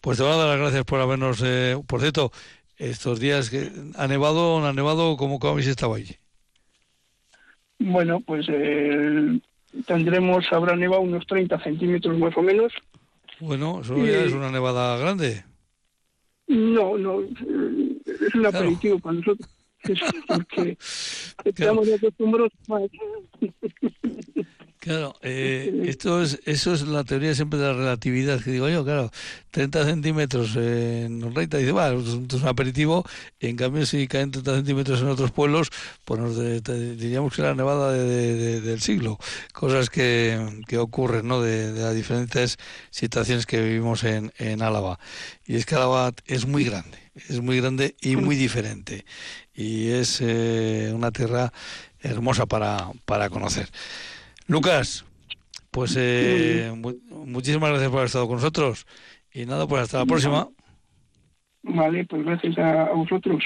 [0.00, 2.32] pues te van a dar las gracias por habernos, eh, por cierto,
[2.76, 6.18] estos días que ha nevado, no ha nevado, ¿cómo, cómo habéis estado allí?
[7.78, 9.40] Bueno, pues eh,
[9.86, 12.72] tendremos, habrá nevado unos 30 centímetros más o menos.
[13.40, 15.44] Bueno, eso ya es una nevada grande.
[16.46, 17.26] No, no, eh,
[18.06, 18.58] es un Claro.
[18.58, 19.48] aperitivo para nosotros.
[19.86, 20.78] Es porque
[21.52, 21.82] Claro.
[21.82, 22.82] estamos acostumbrados más.
[24.84, 28.84] Claro, eh, esto es, eso es la teoría siempre de la relatividad, que digo yo,
[28.84, 29.10] claro,
[29.50, 33.02] 30 centímetros en Reita, dice, va, es un, aperitivo,
[33.40, 35.70] en cambio si caen 30 centímetros en otros pueblos,
[36.04, 36.60] pues nos de-
[36.96, 39.18] diríamos que es la nevada de- de- de- del siglo,
[39.54, 42.58] cosas que, que ocurren, ¿no?, de, de las diferentes
[42.90, 44.98] situaciones que vivimos en, en Álava.
[45.46, 46.98] Y es que Álava es muy grande,
[47.30, 49.06] es muy grande y muy diferente,
[49.54, 51.54] y es eh, una tierra
[52.02, 53.70] hermosa para, para conocer.
[54.46, 55.04] Lucas,
[55.70, 58.86] pues eh, mu- muchísimas gracias por haber estado con nosotros.
[59.32, 60.48] Y nada, pues hasta la próxima.
[61.62, 63.42] Vale, pues gracias a, vosotros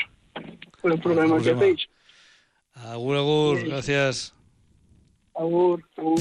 [0.83, 1.87] por el programa que hacéis.
[2.75, 4.35] Agur, agur, gracias.
[5.35, 6.21] Agur, agur.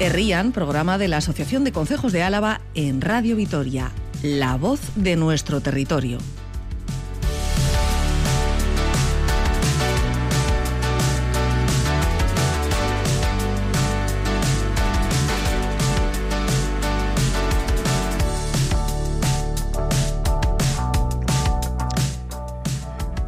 [0.00, 3.92] Herrían, programa de la Asociación de Concejos de Álava en Radio Vitoria,
[4.22, 6.18] la voz de nuestro territorio.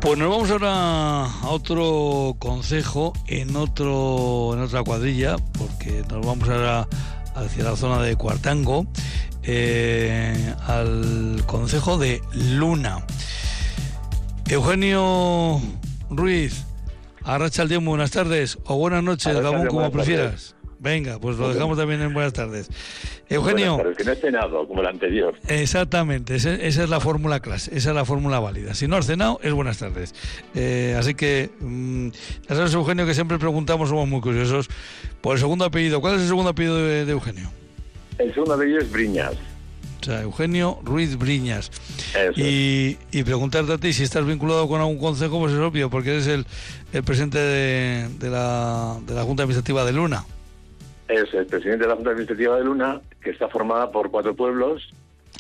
[0.05, 6.47] Pues nos vamos ahora a otro consejo en otro en otra cuadrilla, porque nos vamos
[6.47, 6.87] ahora
[7.35, 8.87] hacia la zona de Cuartango,
[9.45, 13.03] eh, al consejo de Luna.
[14.47, 15.59] Eugenio
[16.11, 16.67] Ruiz,
[17.23, 20.55] Arrachaldeón, buenas tardes, o buenas noches, Gabón, como prefieras.
[20.81, 22.69] Venga, pues lo dejamos también en buenas tardes.
[23.35, 23.77] Eugenio.
[23.77, 25.35] Tardes, que no he cenado, como el anterior.
[25.49, 28.75] Exactamente, esa es la fórmula clase, esa es la fórmula válida.
[28.75, 30.15] Si no has cenado, es buenas tardes.
[30.55, 32.09] Eh, así que, mm,
[32.49, 34.69] ya sabes, Eugenio, que siempre preguntamos, somos muy curiosos,
[35.21, 36.01] por el segundo apellido.
[36.01, 37.51] ¿Cuál es el segundo apellido de, de Eugenio?
[38.19, 39.33] El segundo ellos es Briñas.
[40.01, 41.71] O sea, Eugenio Ruiz Briñas.
[42.37, 46.11] Y, y preguntarte a ti si estás vinculado con algún consejo, pues es obvio, porque
[46.11, 46.45] eres el,
[46.93, 50.27] el presidente de, de la, de la Junta Administrativa de Luna.
[51.09, 54.91] Es el presidente de la Junta Administrativa de Luna, que está formada por cuatro pueblos,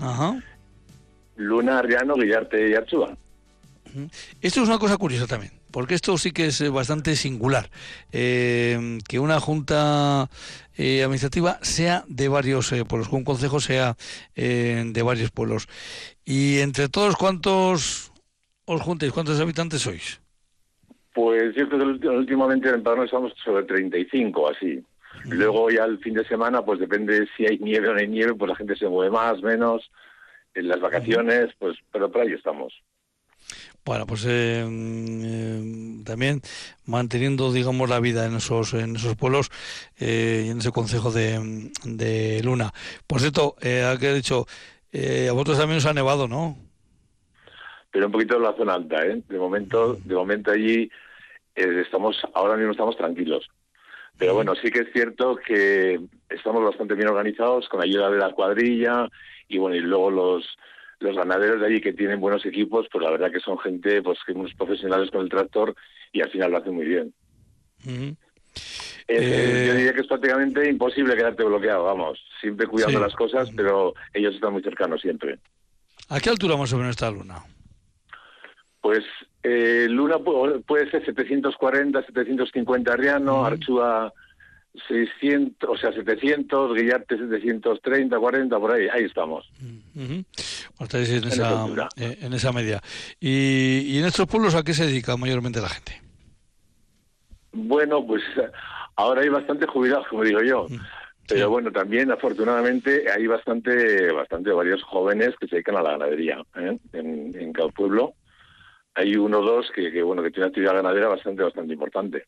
[0.01, 0.43] Ajá.
[1.37, 3.17] Luna, Arriano, Guillarte y Archúa.
[4.41, 7.71] Esto es una cosa curiosa también, porque esto sí que es eh, bastante singular,
[8.13, 10.29] eh, que una junta
[10.77, 13.97] eh, administrativa sea de varios eh, pueblos, que un consejo sea
[14.35, 15.69] de varios pueblos.
[16.25, 18.13] Y entre todos, ¿cuántos
[18.65, 19.13] os juntéis?
[19.13, 20.21] ¿Cuántos habitantes sois?
[21.15, 24.83] Pues yo creo que últimamente en Empadrón estamos sobre 35, así.
[25.25, 28.35] Luego ya el fin de semana, pues depende si hay nieve o no hay nieve,
[28.35, 29.91] pues la gente se mueve más, menos.
[30.55, 32.73] En las vacaciones, pues, pero por ahí estamos.
[33.85, 36.41] Bueno, pues eh, mm, eh, también
[36.87, 39.51] manteniendo, digamos, la vida en esos, en esos pueblos
[39.99, 42.73] eh, y en ese concejo de, de Luna.
[43.07, 44.47] Por cierto, eh, ha que he dicho,
[44.93, 46.57] eh, a vosotros también os ha nevado, ¿no?
[47.91, 49.23] Pero un poquito en la zona alta, ¿eh?
[49.29, 50.91] De momento, de momento allí
[51.55, 53.49] estamos, ahora mismo estamos tranquilos.
[54.19, 58.31] Pero bueno, sí que es cierto que estamos bastante bien organizados con ayuda de la
[58.33, 59.09] cuadrilla
[59.49, 60.47] y bueno, y luego los
[61.01, 64.19] los ganaderos de allí que tienen buenos equipos, pues la verdad que son gente, pues
[64.25, 65.75] que unos profesionales con el tractor
[66.13, 67.13] y al final lo hacen muy bien.
[67.87, 68.15] Es-
[69.09, 73.05] Eh, Yo diría que es prácticamente imposible quedarte bloqueado, vamos, siempre cuidando Sí.
[73.05, 75.39] las cosas, pero ellos están muy cercanos siempre.
[76.09, 77.43] ¿A qué altura más o menos está Luna?
[78.85, 79.03] Pues
[79.43, 83.45] eh, Luna pu- puede ser 740, 750 Arriano, Ujú.
[83.47, 84.13] Archúa
[84.89, 89.51] 600, o sea, 700, Guillarte 730, 40, por ahí, ahí estamos.
[90.79, 92.83] Estáis en, En esa eh, en esa media.
[93.19, 96.03] Y, y en estos pueblos a qué se dedica mayormente la gente?
[97.53, 98.23] Bueno, pues
[98.97, 100.67] ahora hay bastante jubilados, como digo yo.
[101.27, 106.43] Pero bueno, también afortunadamente hay bastante, bastante varios jóvenes que se dedican a la ganadería
[106.57, 106.77] ¿eh?
[106.93, 108.13] en, en cada pueblo.
[108.95, 112.25] Hay uno o dos que, que, bueno que tiene una actividad ganadera bastante, bastante importante.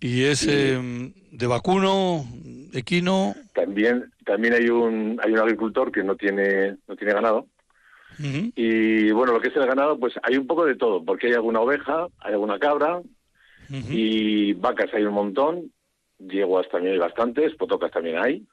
[0.00, 2.24] ¿Y es eh, de vacuno,
[2.72, 3.34] equino?
[3.54, 7.46] También, también hay un, hay un agricultor que no tiene, no tiene ganado.
[8.22, 11.34] Y bueno, lo que es el ganado, pues hay un poco de todo, porque hay
[11.34, 13.00] alguna oveja, hay alguna cabra
[13.70, 15.72] y vacas hay un montón,
[16.18, 18.46] yeguas también hay bastantes, potocas también hay.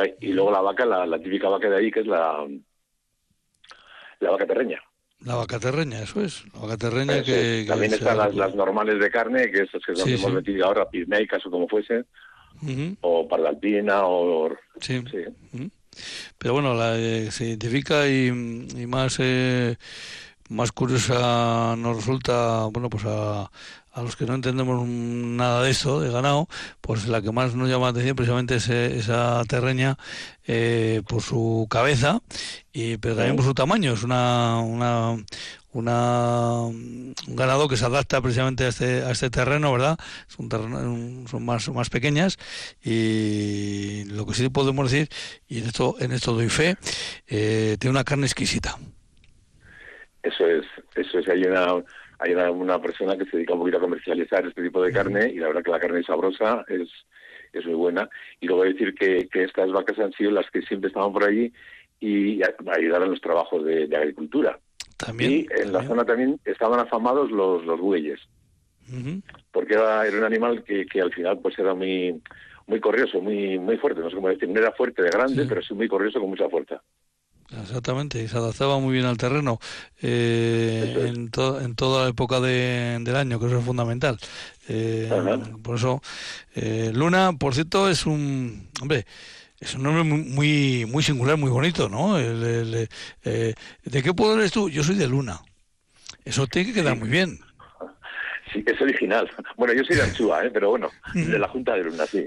[0.00, 0.14] Ahí.
[0.20, 2.46] Y luego la vaca, la, la típica vaca de ahí, que es la,
[4.20, 4.82] la vaca terreña.
[5.24, 6.44] La vaca terreña, eso es.
[6.54, 7.66] La vaca terreña Eso que, es.
[7.66, 10.32] también están las, normales de carne, que esas que son Sí, hemos sí.
[10.32, 12.04] metido ahora, pismeicas o como fuese,
[12.62, 12.96] Ujú.
[13.02, 14.50] o parlalpina, o...
[14.80, 15.02] Sí.
[15.10, 15.70] Sí.
[16.38, 19.76] Pero bueno, la, eh, se identifica y, y más eh,
[20.48, 23.50] más curiosa nos resulta, bueno, pues a,
[23.92, 26.48] a los que no entendemos nada de eso, de ganado,
[26.80, 29.98] pues la que más nos llama la atención precisamente es eh, esa terreña
[30.46, 32.20] eh, por su cabeza,
[32.72, 33.92] y pero también por su tamaño.
[33.92, 35.16] Es una, una,
[35.72, 39.98] una un ganado que se adapta precisamente a este, a este terreno, ¿verdad?
[40.28, 42.38] Es un terreno, son más, más pequeñas
[42.82, 45.08] y lo que sí podemos decir,
[45.48, 46.76] y en esto, en esto doy fe,
[47.28, 48.78] eh, tiene una carne exquisita.
[50.22, 50.64] Eso es,
[50.94, 51.28] eso es.
[51.28, 51.42] Hay
[52.22, 55.28] hay una, una persona que se dedica un poquito a comercializar este tipo de carne
[55.30, 56.88] y la verdad que la carne es sabrosa, es,
[57.52, 58.08] es muy buena.
[58.40, 61.52] Y luego decir que, que estas vacas han sido las que siempre estaban por allí
[62.00, 62.40] y
[62.76, 64.58] ayudaron los trabajos de, de agricultura.
[64.96, 65.30] También.
[65.32, 68.20] y en la zona también estaban afamados los, los bueyes,
[69.50, 72.20] porque era, era un animal que, que al final pues era muy
[72.66, 75.48] muy corrioso, muy muy fuerte, no sé cómo decir, no era fuerte de grande, Sí.
[75.48, 76.80] pero sí muy corrioso con mucha fuerza.
[77.60, 79.58] Exactamente, y se adaptaba muy bien al terreno
[80.00, 84.18] eh, en, to- en toda la época de- del año, que eso es fundamental.
[84.68, 85.08] Eh,
[85.62, 86.00] por eso,
[86.54, 88.68] eh, Luna, por cierto, es un.
[88.80, 89.06] Hombre.
[89.60, 92.18] Es un nombre muy, muy, muy singular, muy bonito, ¿no?
[92.18, 92.88] El- el,
[93.22, 94.68] eh, ¿De qué pueblo eres tú?
[94.68, 95.40] Yo soy de Luna.
[96.24, 97.38] Eso tiene que quedar muy bien.
[98.52, 99.30] Sí, es original.
[99.56, 100.50] Bueno, yo soy de Anchúa, ¿eh?
[100.52, 102.26] pero bueno, de la Junta de Luna, sí.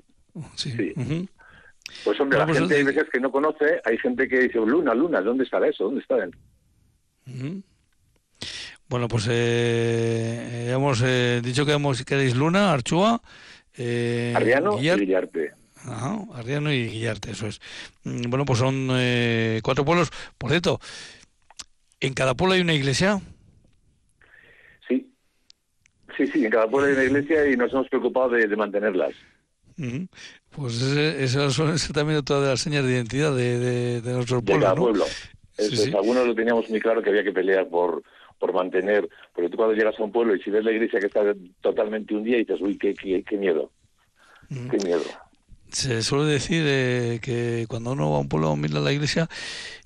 [0.55, 0.93] Sí.
[2.03, 4.59] Pues hombre, la pues, gente hay eh, veces que no conoce, hay gente que dice,
[4.59, 5.85] Luna, Luna, ¿dónde estará eso?
[5.85, 6.17] ¿Dónde está?
[7.27, 7.63] Ujú.
[8.87, 13.21] Bueno, pues eh, hemos eh, dicho que hemos, queréis Luna, Archúa,
[13.77, 15.53] eh, Arriano y Villarte.
[15.87, 17.59] Ajá, Arriano y Guillarte, eso es.
[18.03, 20.11] Mm, Bueno, pues son eh, cuatro pueblos.
[20.37, 20.79] Por cierto,
[21.99, 23.19] ¿en cada pueblo hay una iglesia?
[24.87, 25.11] Sí.
[26.15, 29.13] Sí, sí, en cada pueblo hay una iglesia y nos hemos preocupado de, de mantenerlas.
[30.55, 34.53] Pues esas son también otra de las señas de identidad de, de, de nuestros de
[34.59, 34.81] cada ¿no?
[34.81, 35.05] pueblo.
[35.57, 35.93] Sí, sí.
[35.93, 38.03] Algunos lo teníamos muy claro que había que pelear por
[38.37, 41.05] por mantener, porque tú cuando llegas a un pueblo y si ves la iglesia que
[41.07, 41.21] está
[41.61, 43.71] totalmente hundida y dices, uy, qué, qué, qué miedo,
[44.51, 44.67] Ujú.
[44.69, 45.03] qué miedo.
[45.71, 49.29] se suele decir eh, que cuando uno va a un pueblo mira la iglesia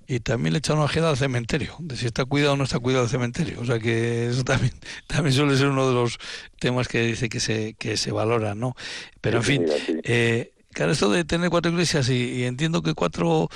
[0.07, 2.79] y también le echa una ojeada al cementerio, de si está cuidado o no está
[2.79, 3.61] cuidado el cementerio.
[3.61, 4.73] O sea que eso también,
[5.07, 6.17] también suele ser uno de los
[6.59, 8.73] temas que dice que se, que se valora, ¿no?
[9.21, 9.65] Pero en fin,
[10.03, 13.49] eh, claro, esto de tener cuatro iglesias y, entiendo que cuatro,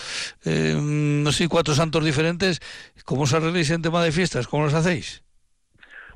[0.43, 2.59] eh, no sé, cuatro santos diferentes,
[3.05, 4.45] ¿cómo os arregláis en tema de fiestas?
[4.45, 5.24] ¿Cómo los hacéis?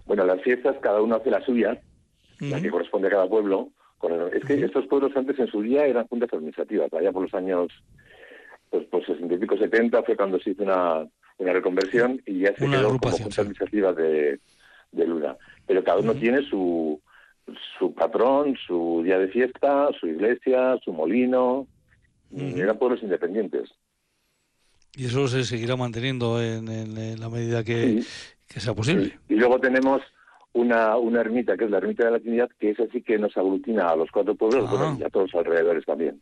[0.05, 1.79] Bueno, las fiestas cada uno hace la suya,
[2.41, 3.69] la que corresponde a cada pueblo.
[4.33, 7.71] es que estos pueblos antes en su día eran juntas administrativas, allá por los años
[8.69, 12.53] pues por 60 y pico 70 fue cuando se hizo una, una reconversión y ya
[12.53, 14.41] se quedó como junta administrativa de,
[14.91, 15.37] de Luna.
[15.65, 16.99] Pero cada uno tiene su,
[17.77, 21.67] su patrón, su día de fiesta, su iglesia, su molino.
[22.35, 23.69] Eran pueblos independientes.
[24.95, 28.03] Y eso se seguirá manteniendo en, la medida que,
[28.47, 29.17] sea posible.
[29.29, 30.01] Y luego tenemos
[30.53, 33.37] una, una ermita, que es la ermita de la Trinidad, que es así que nos
[33.37, 34.97] aglutina a los cuatro pueblos ah.
[34.99, 36.21] y a todos los alrededores también.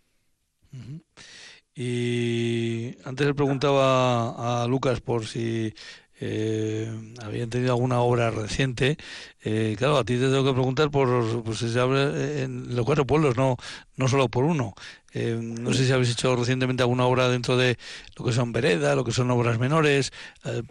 [1.73, 5.73] Y antes le preguntaba a Lucas por si
[6.20, 6.88] eh,
[7.24, 8.97] habían tenido alguna obra reciente.
[9.43, 12.86] Eh, claro, a ti te tengo que preguntar por pues, si se abre en los
[12.86, 13.57] cuatro pueblos, no,
[13.97, 14.74] no solo por uno.
[15.13, 17.78] Eh, no sé si habéis hecho recientemente alguna obra dentro de
[18.18, 20.11] lo que son veredas, lo que son obras menores,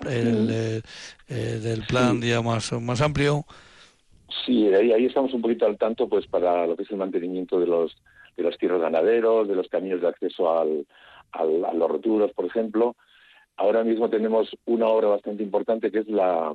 [0.07, 0.83] el,
[1.29, 3.45] del plan ya más, más amplio.
[4.45, 7.59] Sí, ahí, ahí estamos un poquito al tanto pues para lo que es el mantenimiento
[7.59, 7.97] de los
[8.37, 10.87] de los tierros ganaderos, de los caminos de acceso al,
[11.33, 12.97] a los roturos, por ejemplo.
[13.57, 16.55] Ahora mismo tenemos una obra bastante importante que es la,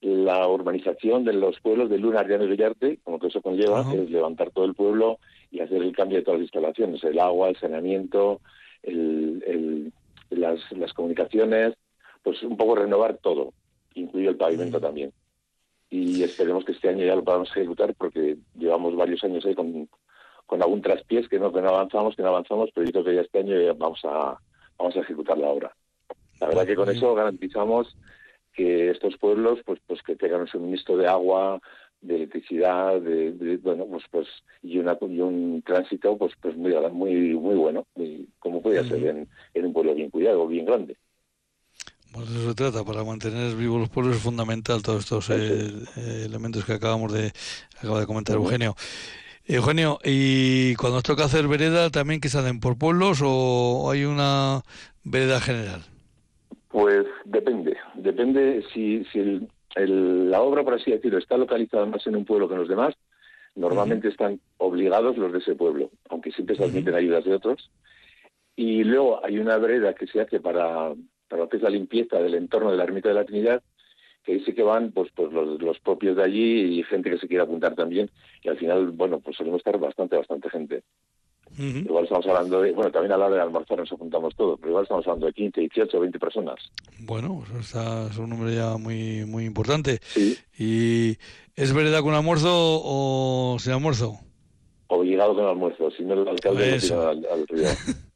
[0.00, 4.10] la urbanización de los pueblos de Luna, Arriano y Villarte, como que eso conlleva, es
[4.10, 7.56] levantar todo el pueblo y hacer el cambio de todas las instalaciones, el agua, el
[7.56, 8.40] saneamiento,
[8.82, 9.92] el,
[10.30, 11.74] las, las comunicaciones,
[12.22, 13.52] pues un poco renovar todo,
[13.94, 15.12] incluido el pavimento también.
[15.88, 19.88] Y esperemos que este año ya lo podamos ejecutar porque llevamos varios años ahí con,
[20.46, 23.14] con algún traspiés que no, que no avanzamos, que no avanzamos, pero yo creo que
[23.14, 24.36] ya este año ya vamos a,
[24.78, 25.76] vamos a ejecutar la obra.
[26.42, 27.96] La verdad que con eso garantizamos
[28.52, 31.60] que estos pueblos pues pues que tengan un suministro de agua,
[32.00, 34.26] de electricidad, de, bueno pues pues
[34.60, 37.86] y una y un tránsito pues pues muy muy muy bueno,
[38.40, 39.28] como podría ser en,
[39.64, 40.96] un pueblo bien cuidado, bien grande.
[42.12, 46.22] Bueno, eso se trata, para mantener vivos los pueblos es fundamental todos estos eh, eh,
[46.26, 47.32] elementos que acabamos de
[47.78, 48.74] acaba de comentar Eugenio.
[49.44, 54.04] Eugenio, ¿y cuando os toca hacer vereda también que se hacen por pueblos o hay
[54.04, 54.62] una
[55.04, 55.91] vereda general?
[56.72, 59.46] Pues depende, depende si, si
[59.76, 62.94] la obra, por así decirlo, está localizada más en un pueblo que en los demás,
[63.54, 67.70] normalmente están obligados los de ese pueblo, aunque siempre se admiten ayudas de otros.
[68.56, 70.94] Y luego hay una vereda que se hace para,
[71.28, 73.62] para lo que es la limpieza del entorno de la ermita de la Trinidad,
[74.24, 77.28] que ahí sí que van pues, pues los, propios de allí y gente que se
[77.28, 78.10] quiere apuntar también.
[78.42, 80.82] Y al final, bueno, pues solemos estar bastante, bastante gente.
[81.58, 84.70] Igual estamos hablando de, bueno, también a la hora de almorzar nos apuntamos todo, pero
[84.70, 86.56] igual estamos hablando de 15, 18, 20 personas.
[87.00, 89.98] Bueno, eso está, es un número ya muy muy importante.
[90.02, 90.38] Sí.
[90.58, 91.18] ¿Y
[91.54, 94.18] es verdad con almuerzo o sin almuerzo?
[94.86, 97.46] Obligado con almuerzo, si no el alcalde no al, al.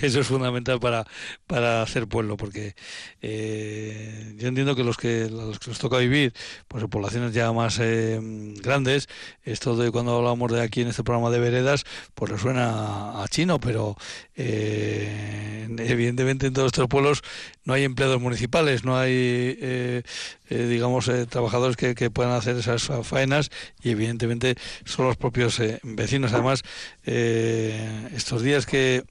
[0.00, 1.06] Eso es fundamental para,
[1.46, 2.74] para hacer pueblo, porque
[3.20, 6.32] eh, yo entiendo que los que los que nos toca vivir,
[6.68, 8.18] pues en poblaciones ya más eh,
[8.62, 9.08] grandes,
[9.44, 11.84] esto de cuando hablamos de aquí en este programa de veredas,
[12.14, 13.96] pues le suena a chino, pero
[14.36, 17.22] eh, evidentemente en todos estos pueblos
[17.64, 20.02] no hay empleados municipales, no hay,
[20.48, 23.50] digamos, trabajadores que, que, puedan hacer esas faenas
[23.82, 26.32] y evidentemente son los propios vecinos.
[26.32, 26.62] Además,
[27.04, 29.04] estos días que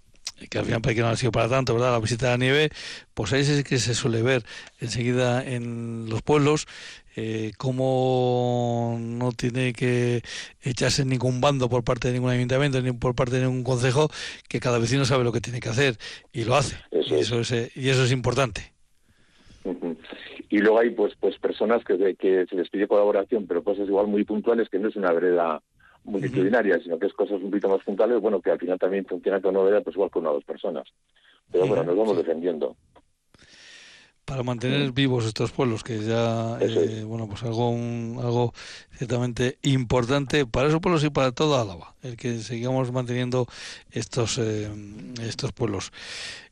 [0.50, 1.92] que al final que no ha sido para tanto, ¿verdad?
[1.92, 2.70] La visita de la nieve,
[3.14, 4.44] pues ahí sí que se suele ver
[4.80, 6.68] enseguida en los pueblos
[7.16, 10.22] eh, cómo no tiene que
[10.62, 14.10] echarse ningún bando por parte de ningún ayuntamiento ni por parte de ningún consejo,
[14.48, 15.98] que cada vecino sabe lo que tiene que hacer
[16.32, 16.78] y lo hace.
[16.92, 18.72] y, eso es, eh, y eso es importante.
[20.50, 24.08] Y luego hay pues pues personas que, que se les pide colaboración, pero cosas igual
[24.08, 25.62] muy puntuales que no es una vereda
[26.04, 29.42] multitudinaria, sino que es cosas un poquito más puntuales, bueno, que al final también funciona
[29.42, 30.88] con novedad, pues igual con una o dos personas.
[31.52, 32.76] Pero bueno, nos vamos defendiendo.
[34.30, 37.72] Para mantener vivos estos pueblos, que ya, eh, bueno, pues algo,
[38.22, 38.54] algo
[38.96, 43.48] ciertamente importante para esos pueblos y para toda Álava, el que sigamos manteniendo
[43.90, 44.70] estos, eh,
[45.24, 45.92] estos pueblos.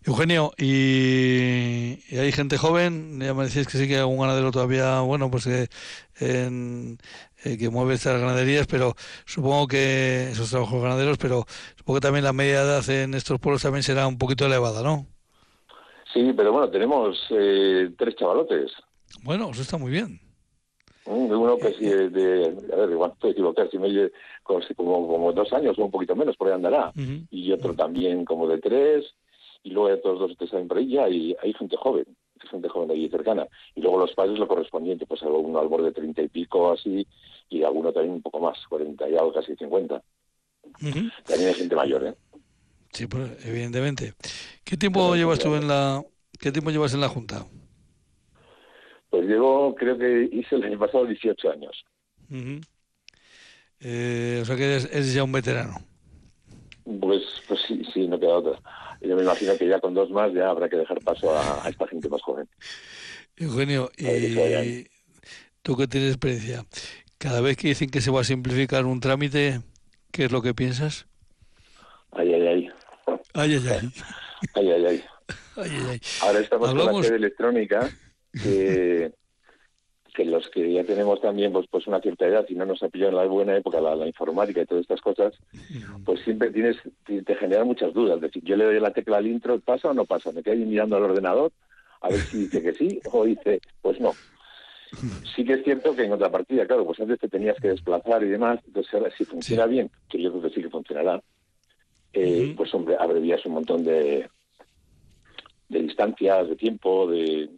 [0.04, 5.02] Eugenio, y, hay gente joven, ya me decís que sí que hay algún ganadero todavía,
[5.02, 5.68] bueno, pues eh,
[6.20, 6.98] en,
[7.43, 8.93] eh, que mueve estas ganaderías, pero
[9.25, 13.61] supongo que esos trabajos ganaderos, pero supongo que también la media edad en estos pueblos
[13.61, 15.05] también será un poquito elevada, ¿no?
[16.13, 18.71] Sí, pero bueno, tenemos eh, tres chavalotes.
[19.23, 20.19] Bueno, eso está muy bien.
[21.05, 24.11] Uno que sí, de, a ver, igual estoy equivocado, si me oye
[24.43, 26.91] como, como dos años o un poquito menos, por ahí andará.
[27.31, 29.05] Y otro también como de tres,
[29.63, 32.05] y luego hay otros dos que salen por ahí, y hay gente joven,
[32.48, 33.48] gente joven de allí cercana.
[33.76, 37.08] Y luego los padres lo correspondiente, pues uno al borde de treinta y pico así,
[37.50, 40.02] y alguno también un poco más, cuarenta y algo, casi cincuenta.
[40.80, 42.16] También hay gente mayor, ¿eh?
[42.91, 44.14] Sí, pues, evidentemente.
[44.64, 46.04] ¿Qué tiempo llevas tú en la,
[46.39, 47.45] qué tiempo llevas en la Junta?
[49.10, 51.86] Pues llevo, creo que hice el año pasado 18 años.
[53.80, 55.76] eh, o sea que eres, ya un veterano.
[57.01, 58.59] Pues, pues sí, sí, no queda otra.
[59.01, 61.88] Yo me imagino que ya con dos más ya habrá que dejar paso a, esta
[61.88, 62.47] gente más joven.
[63.35, 64.88] Eugenio, y
[65.61, 66.65] tú que tienes experiencia,
[67.17, 69.59] cada vez que dicen que se va a simplificar un trámite,
[70.11, 71.07] ¿qué es lo que piensas?
[72.11, 72.69] Ay, ay, ay.
[73.33, 73.91] Ay, ay, ay.
[74.55, 75.03] ay, ay, ay.
[75.57, 76.01] ay, ay, ay.
[76.21, 77.89] Ahora estamos con la sede electrónica
[78.31, 79.11] que,
[80.18, 82.89] que los que ya tenemos también pues, pues una cierta edad y no nos ha
[82.89, 85.36] pillado en la buena época la, informática y todas estas cosas,
[86.03, 88.15] pues siempre tienes te genera muchas dudas.
[88.15, 90.32] Es decir, yo le doy la tecla al intro, ¿pasa o no pasa?
[90.32, 91.51] Me quedo ahí mirando al ordenador
[92.01, 94.13] a ver si dice que sí o dice, pues no.
[95.36, 98.24] Sí que es cierto que en otra partida, claro, pues antes te tenías que desplazar
[98.24, 101.22] y demás, entonces ahora si funciona bien, que yo creo que sí que funcionará,
[102.13, 104.28] eh, pues hombre, abrevías un montón de,
[105.70, 107.51] de distancias, de tiempo, de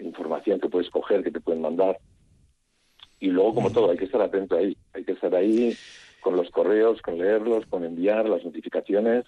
[0.00, 1.98] información que puedes coger, que te pueden mandar.
[3.20, 4.76] Y luego, como todo, hay que estar atento ahí.
[4.92, 5.76] Hay que estar ahí
[6.20, 9.24] con los correos, con leerlos, con enviar las notificaciones.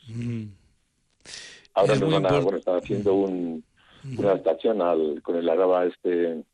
[1.74, 3.64] Ahora nos van a, bueno, están haciendo un,
[4.16, 6.44] una adaptación al, con el Araba este,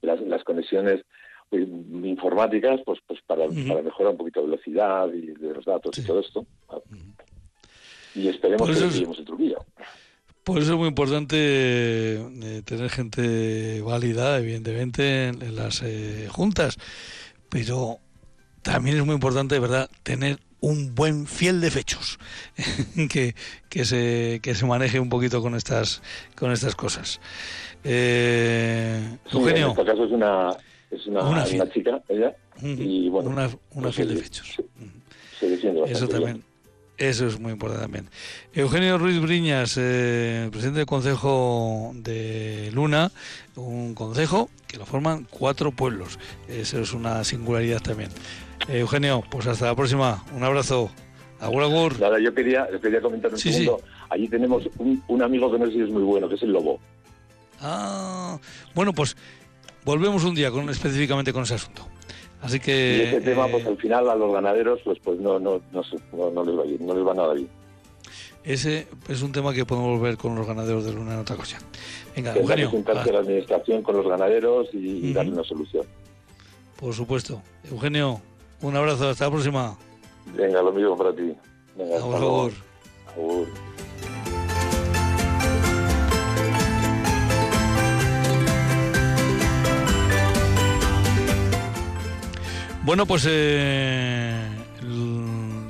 [0.00, 1.04] las, las conexiones
[1.50, 5.96] pues, informáticas, pues, pues para, para mejorar un poquito de velocidad y de los datos
[5.98, 6.46] y todo esto.
[8.14, 9.58] Y esperemos que seguimos el Trujillo.
[10.46, 16.78] Por eso es muy importante eh, tener gente válida, evidentemente, en, las eh, juntas,
[17.48, 17.98] pero
[18.62, 22.20] también es muy importante, ¿verdad?, tener un buen fiel de fechos
[23.10, 23.34] que,
[23.68, 26.00] que se que se maneje un poquito con estas
[26.36, 27.20] con estas cosas.
[27.82, 29.64] Eh, Eugenio.
[29.64, 30.56] en este caso es una
[30.92, 34.62] es una, chica ella y bueno una, una pues fiel de fechos.
[35.88, 36.44] Eso también.
[36.98, 38.08] Eso es muy importante también.
[38.54, 43.12] Eugenio Ruiz Briñas, eh, presidente del Consejo de Luna,
[43.54, 46.18] un consejo que lo forman cuatro pueblos.
[46.48, 48.10] Eso es una singularidad también.
[48.68, 50.24] Eugenio, pues hasta la próxima.
[50.34, 50.90] Un abrazo.
[51.38, 52.00] Agur, agur.
[52.00, 53.80] Nada, yo quería, quería comentar un segundo.
[54.08, 56.80] Allí tenemos un, amigo que no sé si es muy bueno, que es el lobo.
[57.60, 58.38] Ah,
[58.74, 59.16] bueno, pues
[59.84, 61.86] volvemos un día con específicamente con ese asunto.
[62.42, 62.98] Así que...
[62.98, 66.30] Y ese tema, pues eh, al final a los ganaderos, pues, pues no, no, no,
[66.30, 67.48] no, les va a ir, no les va nada bien.
[68.44, 71.58] Ese es un tema que podemos ver con los ganaderos de Luna en otra cosa.
[72.14, 72.84] Venga, Tendrá Eugenio.
[72.84, 75.84] Que a la administración con los ganaderos y, darle una solución.
[76.76, 77.42] Por supuesto.
[77.68, 78.20] Eugenio,
[78.62, 79.76] un abrazo, hasta la próxima.
[80.36, 81.34] Venga, lo mismo para ti.
[81.76, 82.52] Venga, por favor.
[92.86, 94.46] Bueno, pues eh,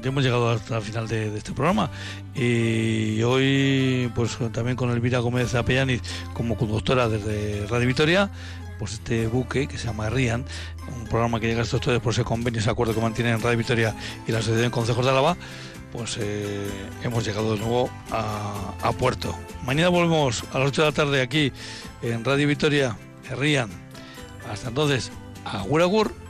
[0.02, 1.90] ya hemos llegado hasta el final de, este programa
[2.34, 6.02] y hoy, pues también con Elvira Gómez Apellaniz
[6.34, 8.30] como conductora desde Radio Vitoria,
[8.78, 10.44] pues este buque que se llama Rian,
[10.94, 13.56] un programa que llega a estos ustedes por ese convenio, ese acuerdo que mantienen Radio
[13.56, 13.94] Vitoria
[14.28, 15.38] y la Asociación de Consejos de Álava,
[15.92, 16.68] pues eh,
[17.02, 19.34] hemos llegado de nuevo a, puerto.
[19.64, 21.50] Mañana volvemos a las 8 de la tarde aquí
[22.02, 22.98] en Radio Vitoria,
[23.38, 23.70] Rian.
[24.52, 25.10] Hasta entonces,
[25.46, 26.25] agur agur.